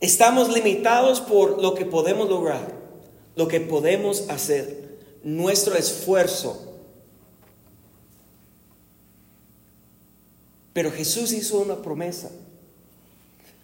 [0.00, 2.74] estamos limitados por lo que podemos lograr,
[3.36, 6.62] lo que podemos hacer, nuestro esfuerzo.
[10.74, 12.30] Pero Jesús hizo una promesa.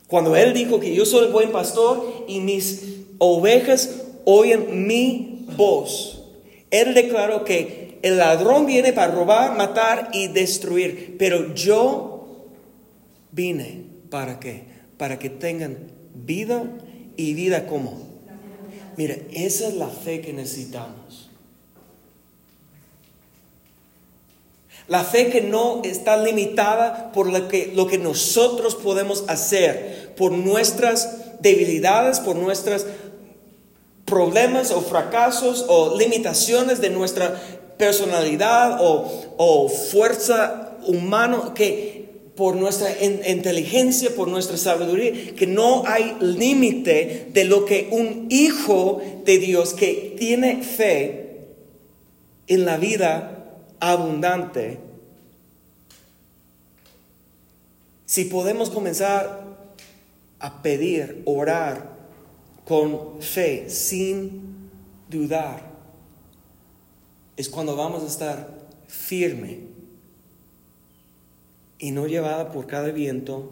[0.07, 2.83] Cuando Él dijo que yo soy el buen pastor y mis
[3.19, 3.91] ovejas
[4.25, 6.23] oyen mi voz,
[6.71, 12.47] Él declaró que el ladrón viene para robar, matar y destruir, pero yo
[13.31, 14.65] vine para qué?
[14.99, 15.79] Para que tengan
[16.15, 16.65] vida
[17.17, 18.13] y vida como.
[18.97, 21.31] Mire, esa es la fe que necesitamos.
[24.89, 30.33] La fe que no está limitada por lo que, lo que nosotros podemos hacer, por
[30.33, 32.85] nuestras debilidades, por nuestros
[34.05, 37.41] problemas o fracasos o limitaciones de nuestra
[37.83, 47.31] personalidad o, fuerza humana que por nuestra inteligencia, por nuestra sabiduría, que no hay límite
[47.33, 51.41] de lo que un hijo de Dios que tiene fe
[52.47, 53.49] en la vida
[53.81, 54.79] abundante,
[58.07, 59.43] si podemos comenzar
[60.39, 61.97] a pedir, orar
[62.65, 64.71] con fe, sin
[65.11, 65.72] dudar,
[67.37, 69.61] es cuando vamos a estar firme
[71.79, 73.51] y no llevada por cada viento,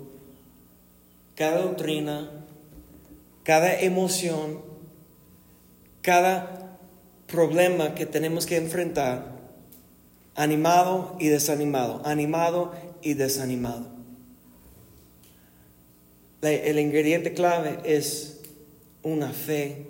[1.35, 2.31] cada doctrina,
[3.43, 4.61] cada emoción,
[6.03, 6.79] cada
[7.27, 9.33] problema que tenemos que enfrentar,
[10.35, 12.73] animado y desanimado, animado
[13.03, 13.87] y desanimado.
[16.43, 18.41] El ingrediente clave es
[19.03, 19.87] una fe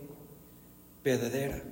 [1.05, 1.62] verdadera.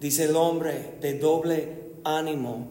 [0.00, 1.68] Dice el hombre de doble
[2.04, 2.68] ánimo,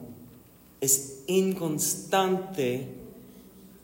[0.81, 2.87] es inconstante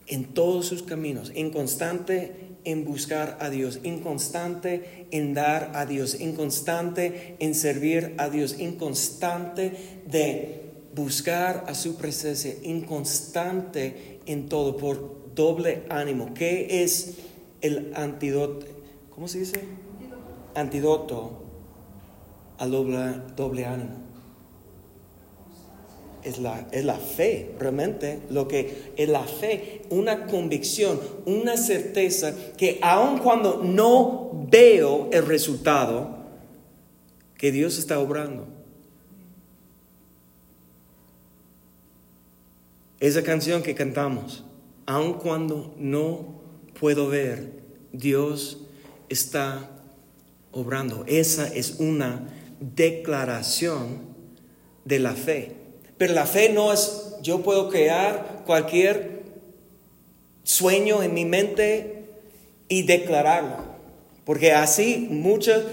[0.08, 2.32] en todos sus caminos, inconstante
[2.64, 10.02] en buscar a Dios, inconstante en dar a Dios, inconstante en servir a Dios, inconstante
[10.08, 10.64] de
[10.96, 16.34] buscar a su presencia, inconstante en todo, por doble ánimo.
[16.34, 17.18] ¿Qué es
[17.62, 18.66] el antídoto?
[19.14, 19.60] ¿Cómo se dice?
[20.56, 21.45] Antídoto
[22.58, 22.98] al doble,
[23.36, 24.06] doble ánimo.
[26.24, 32.34] Es la, es la fe, realmente, lo que es la fe, una convicción, una certeza
[32.58, 36.18] que aun cuando no veo el resultado,
[37.38, 38.48] que Dios está obrando.
[43.00, 44.44] Esa canción que cantamos,
[44.88, 46.42] aun cuando no
[46.80, 47.52] puedo ver,
[47.92, 48.62] Dios
[49.10, 49.70] está
[50.52, 51.04] obrando.
[51.08, 52.28] Esa es una
[52.60, 54.00] declaración
[54.86, 55.52] de la fe.
[55.98, 59.24] Pero la fe no es, yo puedo crear cualquier
[60.44, 62.04] sueño en mi mente
[62.68, 63.58] y declararlo.
[64.26, 65.64] Porque así muchos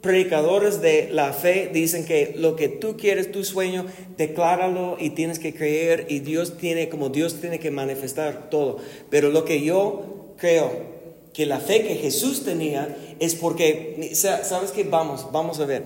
[0.00, 3.86] predicadores de la fe dicen que lo que tú quieres, tu sueño,
[4.18, 8.78] decláralo y tienes que creer y Dios tiene, como Dios tiene que manifestar todo.
[9.08, 10.93] Pero lo que yo creo
[11.34, 14.84] que la fe que Jesús tenía es porque, ¿sabes qué?
[14.84, 15.84] Vamos, vamos a ver.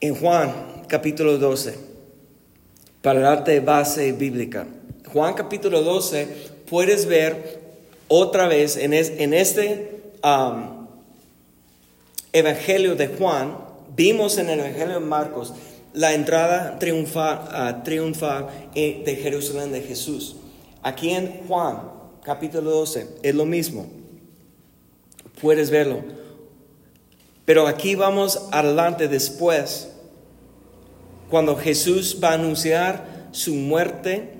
[0.00, 1.74] En Juan capítulo 12,
[3.00, 4.66] para darte base bíblica.
[5.12, 6.28] Juan capítulo 12,
[6.68, 7.60] puedes ver
[8.08, 10.86] otra vez en, este um,
[12.32, 15.52] Evangelio de Juan, Vimos en el Evangelio de Marcos
[15.92, 20.36] la entrada triunfal, ah, triunfal eh, de Jerusalén de Jesús.
[20.82, 21.82] Aquí en Juan,
[22.22, 23.99] capítulo 12, es lo mismo.
[25.40, 26.02] Puedes verlo.
[27.44, 29.90] Pero aquí vamos adelante después,
[31.28, 34.34] cuando Jesús va a anunciar su muerte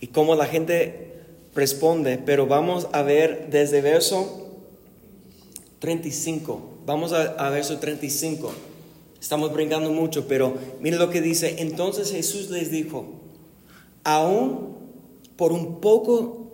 [0.00, 1.14] y cómo la gente
[1.54, 2.18] responde.
[2.18, 4.50] Pero vamos a ver desde verso
[5.80, 6.70] 35.
[6.86, 8.52] Vamos a, a verso 35.
[9.20, 11.56] Estamos brincando mucho, pero miren lo que dice.
[11.58, 13.06] Entonces Jesús les dijo,
[14.04, 14.76] aún
[15.36, 16.50] por un poco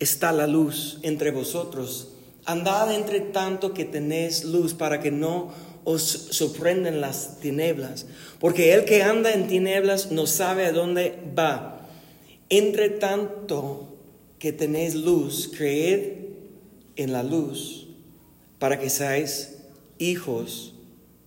[0.00, 2.09] está la luz entre vosotros.
[2.44, 5.50] Andad entre tanto que tenéis luz para que no
[5.84, 8.06] os sorprenden las tinieblas.
[8.38, 11.86] Porque el que anda en tinieblas no sabe a dónde va.
[12.48, 13.94] Entre tanto
[14.38, 16.30] que tenéis luz, creed
[16.96, 17.88] en la luz
[18.58, 19.56] para que seáis
[19.98, 20.74] hijos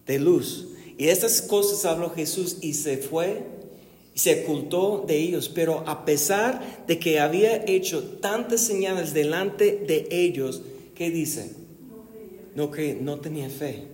[0.05, 0.67] de luz.
[0.97, 3.43] Y estas cosas habló Jesús y se fue
[4.13, 5.49] y se ocultó de ellos.
[5.49, 10.61] Pero a pesar de que había hecho tantas señales delante de ellos,
[10.95, 11.55] ¿qué dice?
[12.55, 13.87] No, que no tenía fe.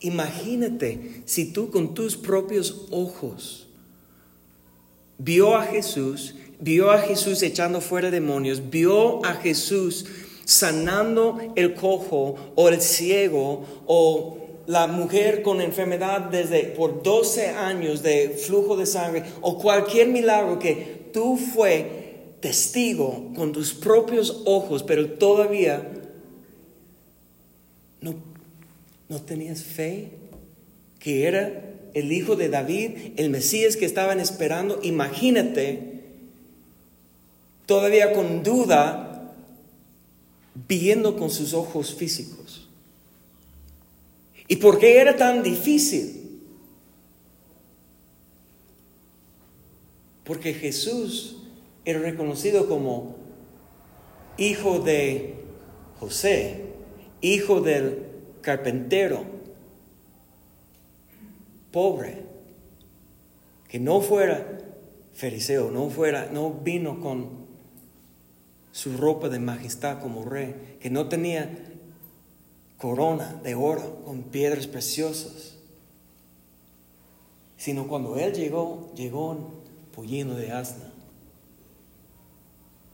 [0.00, 3.66] Imagínate si tú con tus propios ojos
[5.18, 10.06] vio a Jesús, vio a Jesús echando fuera demonios, vio a Jesús
[10.44, 18.02] sanando el cojo o el ciego o la mujer con enfermedad desde por 12 años
[18.02, 21.97] de flujo de sangre o cualquier milagro que tú fue
[22.40, 25.92] testigo con tus propios ojos, pero todavía
[28.00, 28.14] no,
[29.08, 30.10] no tenías fe
[30.98, 34.80] que era el hijo de David, el Mesías que estaban esperando.
[34.82, 36.02] Imagínate,
[37.66, 39.34] todavía con duda,
[40.68, 42.68] viendo con sus ojos físicos.
[44.48, 46.40] ¿Y por qué era tan difícil?
[50.24, 51.37] Porque Jesús
[51.90, 53.16] era reconocido como
[54.36, 55.36] hijo de
[55.98, 56.64] José,
[57.22, 58.08] hijo del
[58.42, 59.24] carpintero,
[61.72, 62.24] pobre,
[63.68, 64.58] que no fuera
[65.14, 67.46] fariseo, no fuera, no vino con
[68.70, 71.56] su ropa de majestad como rey, que no tenía
[72.76, 75.56] corona de oro con piedras preciosas,
[77.56, 79.54] sino cuando él llegó, llegó
[79.94, 80.87] pollino de asna,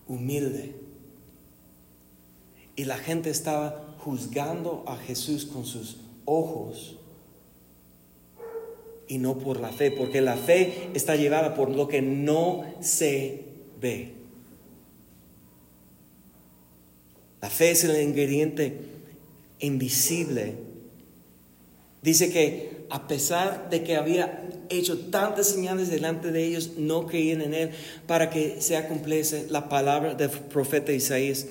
[0.08, 0.74] humilde.
[2.76, 6.96] Y la gente estaba juzgando a Jesús con sus ojos
[9.06, 13.44] y no por la fe, porque la fe está llevada por lo que no se
[13.80, 14.12] ve.
[17.40, 18.78] La fe es el ingrediente
[19.60, 20.54] invisible.
[22.02, 27.40] Dice que a pesar de que había hecho tantas señales delante de ellos, no creían
[27.40, 27.70] en él
[28.06, 31.46] para que se cumpliese la palabra del profeta Isaías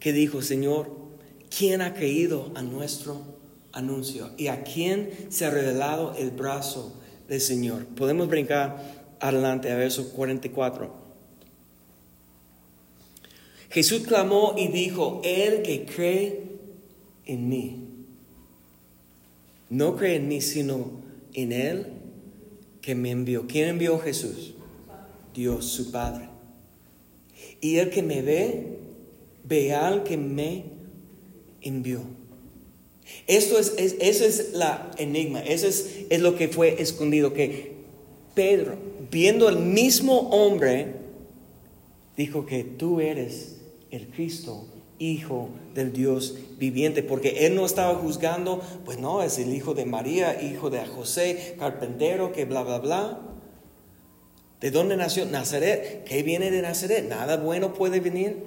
[0.00, 0.90] que dijo, Señor,
[1.56, 3.20] ¿quién ha creído a nuestro
[3.72, 4.30] anuncio?
[4.36, 6.94] ¿Y a quién se ha revelado el brazo
[7.28, 7.86] del Señor?
[7.86, 11.08] Podemos brincar adelante a verso 44.
[13.70, 16.42] Jesús clamó y dijo, el que cree
[17.26, 17.87] en mí,
[19.70, 20.90] no cree en mí, sino
[21.34, 21.86] en Él
[22.80, 23.46] que me envió.
[23.46, 24.54] ¿Quién envió Jesús?
[25.34, 26.28] Dios, su Padre.
[27.60, 28.78] Y el que me ve,
[29.44, 30.64] ve al que me
[31.60, 32.00] envió.
[33.26, 37.72] Esto es, es, eso es la enigma, eso es, es lo que fue escondido, que
[38.34, 38.76] Pedro,
[39.10, 40.94] viendo al mismo hombre,
[42.16, 43.56] dijo que tú eres
[43.90, 44.66] el Cristo,
[44.98, 49.84] Hijo del Dios viviente, porque Él no estaba juzgando, pues no, es el hijo de
[49.84, 53.20] María, hijo de José, carpintero, que bla, bla, bla.
[54.60, 55.24] ¿De dónde nació?
[55.24, 56.04] Nazaret.
[56.04, 57.08] ¿Qué viene de Nazaret?
[57.08, 58.42] Nada bueno puede venir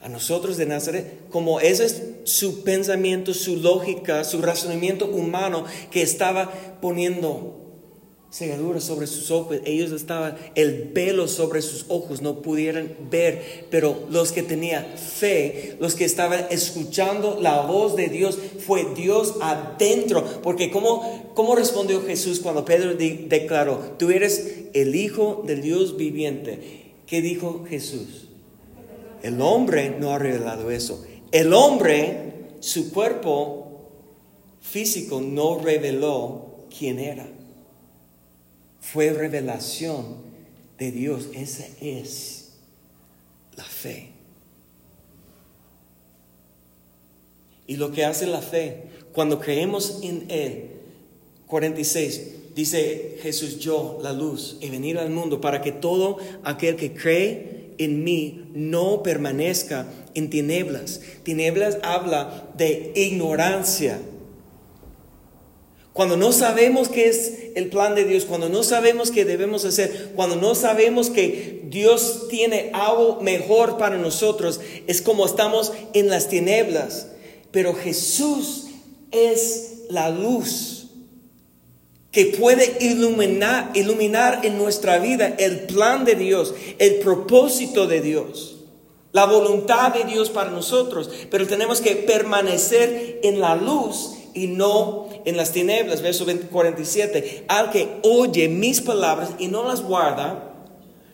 [0.00, 1.28] a nosotros de Nazaret.
[1.28, 6.50] Como ese es su pensamiento, su lógica, su razonamiento humano que estaba
[6.80, 7.59] poniendo
[8.32, 14.06] cegadura sobre sus ojos, ellos estaban, el velo sobre sus ojos, no pudieran ver, pero
[14.08, 20.24] los que tenían fe, los que estaban escuchando la voz de Dios, fue Dios adentro,
[20.42, 26.92] porque ¿cómo, cómo respondió Jesús cuando Pedro declaró, tú eres el Hijo del Dios viviente?
[27.06, 28.28] ¿Qué dijo Jesús?
[29.24, 31.04] El hombre no ha revelado eso.
[31.32, 33.88] El hombre, su cuerpo
[34.60, 37.26] físico no reveló quién era
[38.80, 40.16] fue revelación
[40.78, 41.28] de Dios.
[41.34, 42.50] Esa es
[43.56, 44.10] la fe.
[47.66, 50.70] Y lo que hace la fe, cuando creemos en Él,
[51.46, 56.94] 46, dice Jesús, yo, la luz, he venido al mundo para que todo aquel que
[56.94, 61.00] cree en mí no permanezca en tinieblas.
[61.22, 64.00] Tinieblas habla de ignorancia.
[65.92, 70.12] Cuando no sabemos qué es el plan de Dios, cuando no sabemos qué debemos hacer,
[70.14, 76.28] cuando no sabemos que Dios tiene algo mejor para nosotros, es como estamos en las
[76.28, 77.08] tinieblas.
[77.50, 78.68] Pero Jesús
[79.10, 80.86] es la luz
[82.12, 88.56] que puede iluminar, iluminar en nuestra vida el plan de Dios, el propósito de Dios,
[89.12, 91.10] la voluntad de Dios para nosotros.
[91.30, 96.02] Pero tenemos que permanecer en la luz y no en las tinieblas.
[96.02, 97.44] Verso 47.
[97.48, 100.54] Al que oye mis palabras y no las guarda,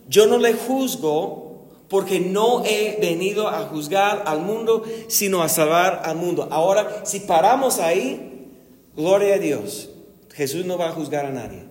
[0.07, 1.47] yo no le juzgo
[1.89, 6.47] porque no he venido a juzgar al mundo, sino a salvar al mundo.
[6.51, 8.49] Ahora, si paramos ahí,
[8.95, 9.89] gloria a Dios.
[10.33, 11.63] Jesús no va a juzgar a nadie.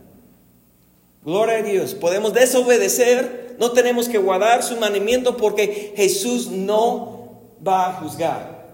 [1.24, 1.94] Gloria a Dios.
[1.94, 8.66] Podemos desobedecer, no tenemos que guardar su mandamiento porque Jesús no va a juzgar.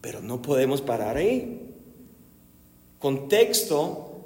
[0.00, 1.65] Pero no podemos parar ahí.
[3.06, 4.24] Contexto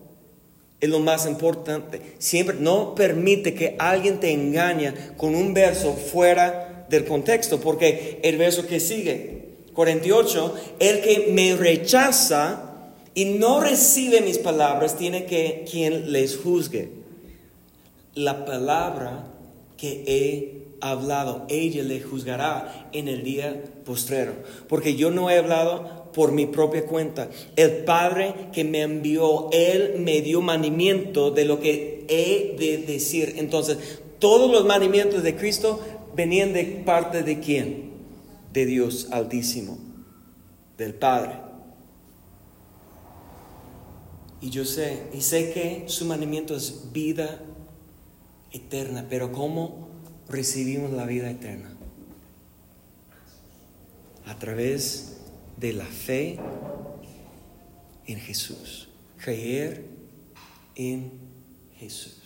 [0.81, 2.01] es lo más importante.
[2.17, 8.39] Siempre no permite que alguien te engañe con un verso fuera del contexto, porque el
[8.39, 15.67] verso que sigue, 48, el que me rechaza y no recibe mis palabras, tiene que
[15.71, 16.89] quien les juzgue.
[18.15, 19.27] La palabra
[19.77, 24.33] que he hablado, ella le juzgará en el día postrero.
[24.69, 27.31] Porque yo no he hablado por mi propia cuenta.
[27.57, 33.35] El Padre que me envió, Él me dio manimiento de lo que he de decir.
[33.37, 35.81] Entonces, todos los manimientos de Cristo
[36.15, 37.91] venían de parte de quién?
[38.53, 39.79] De Dios Altísimo,
[40.77, 41.33] del Padre.
[44.41, 47.41] Y yo sé, y sé que su mandamiento es vida
[48.53, 49.89] eterna, pero ¿cómo
[50.29, 51.77] recibimos la vida eterna?
[54.27, 55.20] A través
[55.61, 56.39] de la fe
[58.07, 58.89] en Jesús,
[59.19, 59.85] creer
[60.75, 61.13] en
[61.79, 62.17] Jesús.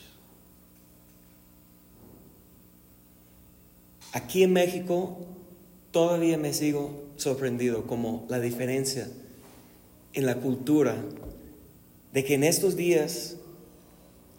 [4.12, 5.18] Aquí en México
[5.90, 9.08] todavía me sigo sorprendido como la diferencia
[10.12, 10.96] en la cultura
[12.12, 13.36] de que en estos días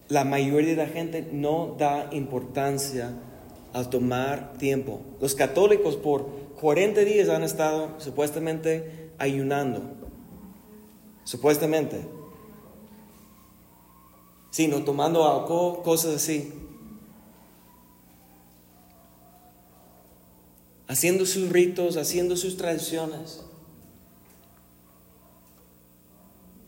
[0.07, 3.11] la mayoría de la gente no da importancia
[3.75, 5.01] al tomar tiempo.
[5.19, 6.27] Los católicos por
[6.61, 9.81] 40 días han estado supuestamente ayunando.
[11.25, 12.07] Supuestamente.
[14.49, 16.53] Sí, no tomando alcohol, cosas así.
[20.87, 23.41] Haciendo sus ritos, haciendo sus tradiciones.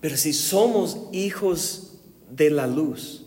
[0.01, 1.93] Pero si somos hijos
[2.29, 3.23] de la luz,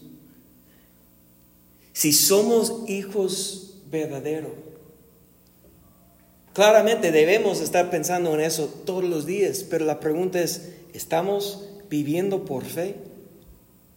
[1.95, 4.53] si somos hijos verdaderos,
[6.53, 12.45] claramente debemos estar pensando en eso todos los días, pero la pregunta es, ¿estamos viviendo
[12.45, 12.97] por fe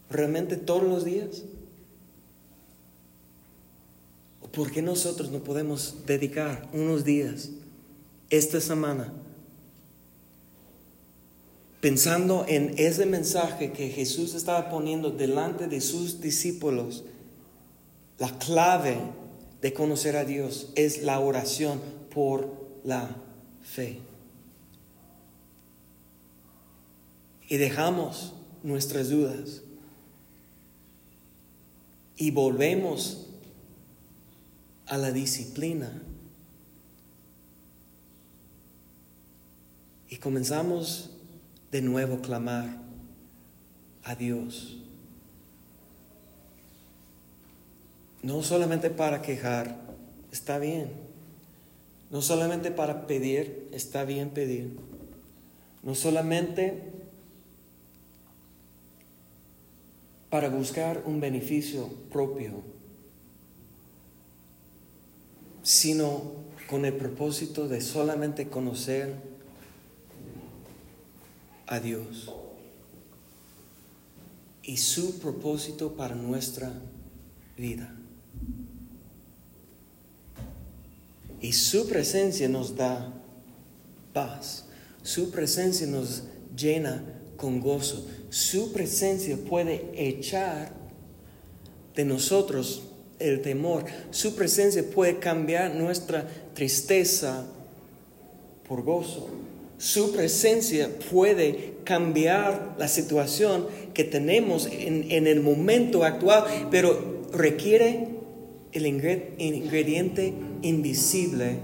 [0.09, 1.43] realmente todos los días?
[4.51, 7.49] ¿Por qué nosotros no podemos dedicar unos días
[8.29, 9.11] esta semana
[11.83, 17.03] pensando en ese mensaje que Jesús estaba poniendo delante de sus discípulos,
[18.19, 18.95] la clave
[19.63, 21.81] de conocer a Dios es la oración
[22.13, 22.53] por
[22.83, 23.15] la
[23.63, 24.01] fe.
[27.47, 29.61] Y dejamos nuestras dudas
[32.17, 33.27] y volvemos
[34.85, 36.03] a la disciplina.
[40.09, 41.11] Y comenzamos
[41.71, 42.81] de nuevo clamar
[44.03, 44.82] a Dios.
[48.23, 49.77] No solamente para quejar,
[50.31, 50.89] está bien.
[52.09, 54.77] No solamente para pedir, está bien pedir.
[55.83, 56.81] No solamente
[60.29, 62.63] para buscar un beneficio propio,
[65.61, 66.31] sino
[66.69, 69.15] con el propósito de solamente conocer
[71.67, 72.31] a Dios
[74.63, 76.71] y su propósito para nuestra
[77.57, 77.93] vida.
[81.43, 83.13] Y su presencia nos da
[84.13, 84.63] paz.
[85.03, 86.23] Su presencia nos
[86.55, 87.03] llena
[87.35, 88.07] con gozo.
[88.29, 90.71] Su presencia puede echar
[91.95, 92.83] de nosotros
[93.19, 93.83] el temor.
[94.11, 97.45] Su presencia puede cambiar nuestra tristeza
[98.65, 99.27] por gozo.
[99.77, 108.12] su presencia puede cambiar la situación que tenemos en, en el momento actual, pero requiere
[108.73, 111.57] el ingrediente invisible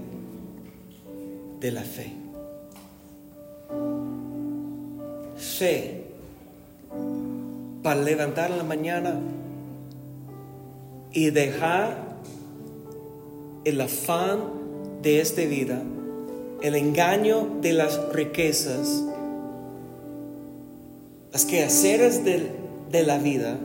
[1.60, 2.12] de la fe.
[5.36, 6.04] Fe
[7.82, 9.18] para levantar la mañana
[11.12, 12.10] y dejar
[13.64, 14.40] el afán
[15.02, 15.82] de esta vida,
[16.62, 19.02] el engaño de las riquezas,
[21.32, 22.50] las quehaceres de,
[22.90, 23.58] de la vida.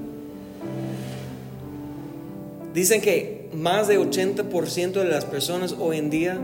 [2.73, 6.39] Dicen que más de 80% de las personas hoy en día,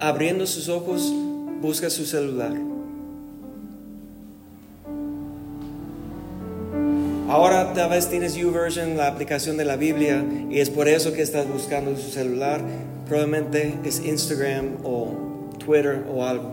[0.00, 1.12] abriendo sus ojos,
[1.60, 2.52] busca su celular.
[7.28, 11.22] Ahora tal vez tienes YouVersion, la aplicación de la Biblia, y es por eso que
[11.22, 12.60] estás buscando su celular.
[13.08, 15.14] Probablemente es Instagram o
[15.58, 16.52] Twitter o algo.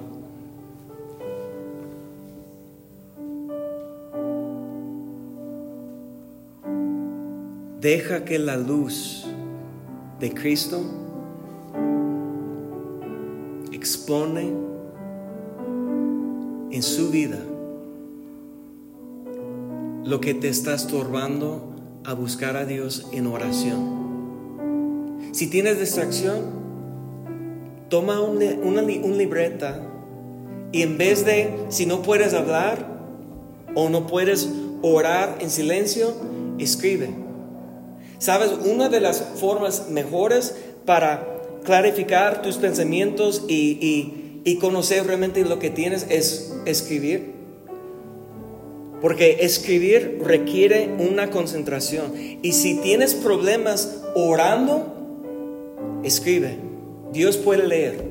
[7.82, 9.29] Deja que la luz
[10.20, 10.82] de Cristo
[13.72, 14.52] expone
[16.72, 17.40] en su vida
[20.04, 24.00] lo que te está estorbando a buscar a Dios en oración.
[25.32, 26.60] Si tienes distracción,
[27.90, 29.82] toma una, libreta
[30.72, 33.00] y en vez de, si no puedes hablar
[33.76, 34.50] o no puedes
[34.82, 36.14] orar en silencio,
[36.58, 37.29] escribe.
[38.20, 40.54] Sabes, una de las formas mejores
[40.86, 41.26] para
[41.64, 44.16] clarificar tus pensamientos y,
[44.60, 47.34] conocer realmente lo que tienes es escribir.
[49.00, 52.12] Porque escribir requiere una concentración.
[52.42, 54.94] Y si tienes problemas orando,
[56.04, 56.58] escribe.
[57.14, 58.04] Dios puede leer.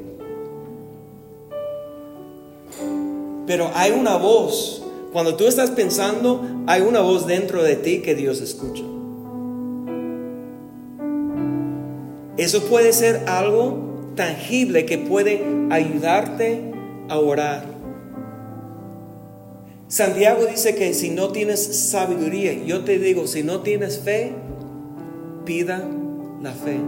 [3.46, 4.82] Pero hay una voz.
[5.12, 8.84] Cuando tú estás pensando, hay una voz dentro de ti que Dios escucha.
[12.38, 16.72] Eso puede ser algo tangible que puede ayudarte
[17.08, 17.64] a orar.
[19.88, 24.32] Santiago dice que si no tienes sabiduría, yo te digo, si no tienes fe,
[25.44, 25.82] pida
[26.40, 26.78] la fe.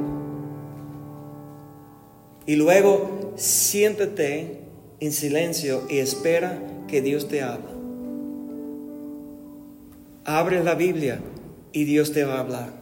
[2.46, 4.60] Y luego siéntate
[5.00, 7.70] en silencio y espera que Dios te hable.
[10.24, 11.20] Abre la Biblia
[11.72, 12.79] y Dios te va a hablar.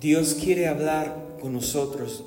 [0.00, 2.24] Dios quiere hablar con nosotros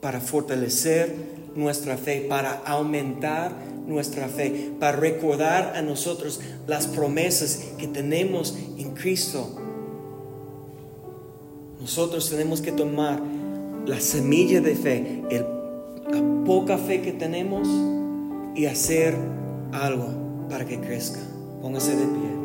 [0.00, 1.14] para fortalecer
[1.54, 3.52] nuestra fe, para aumentar
[3.86, 9.56] nuestra fe, para recordar a nosotros las promesas que tenemos en Cristo.
[11.80, 13.20] Nosotros tenemos que tomar
[13.86, 15.22] la semilla de fe,
[16.10, 17.66] la poca fe que tenemos
[18.54, 19.14] y hacer
[19.72, 20.08] algo
[20.48, 21.20] para que crezca.
[21.62, 22.37] Póngase de pie.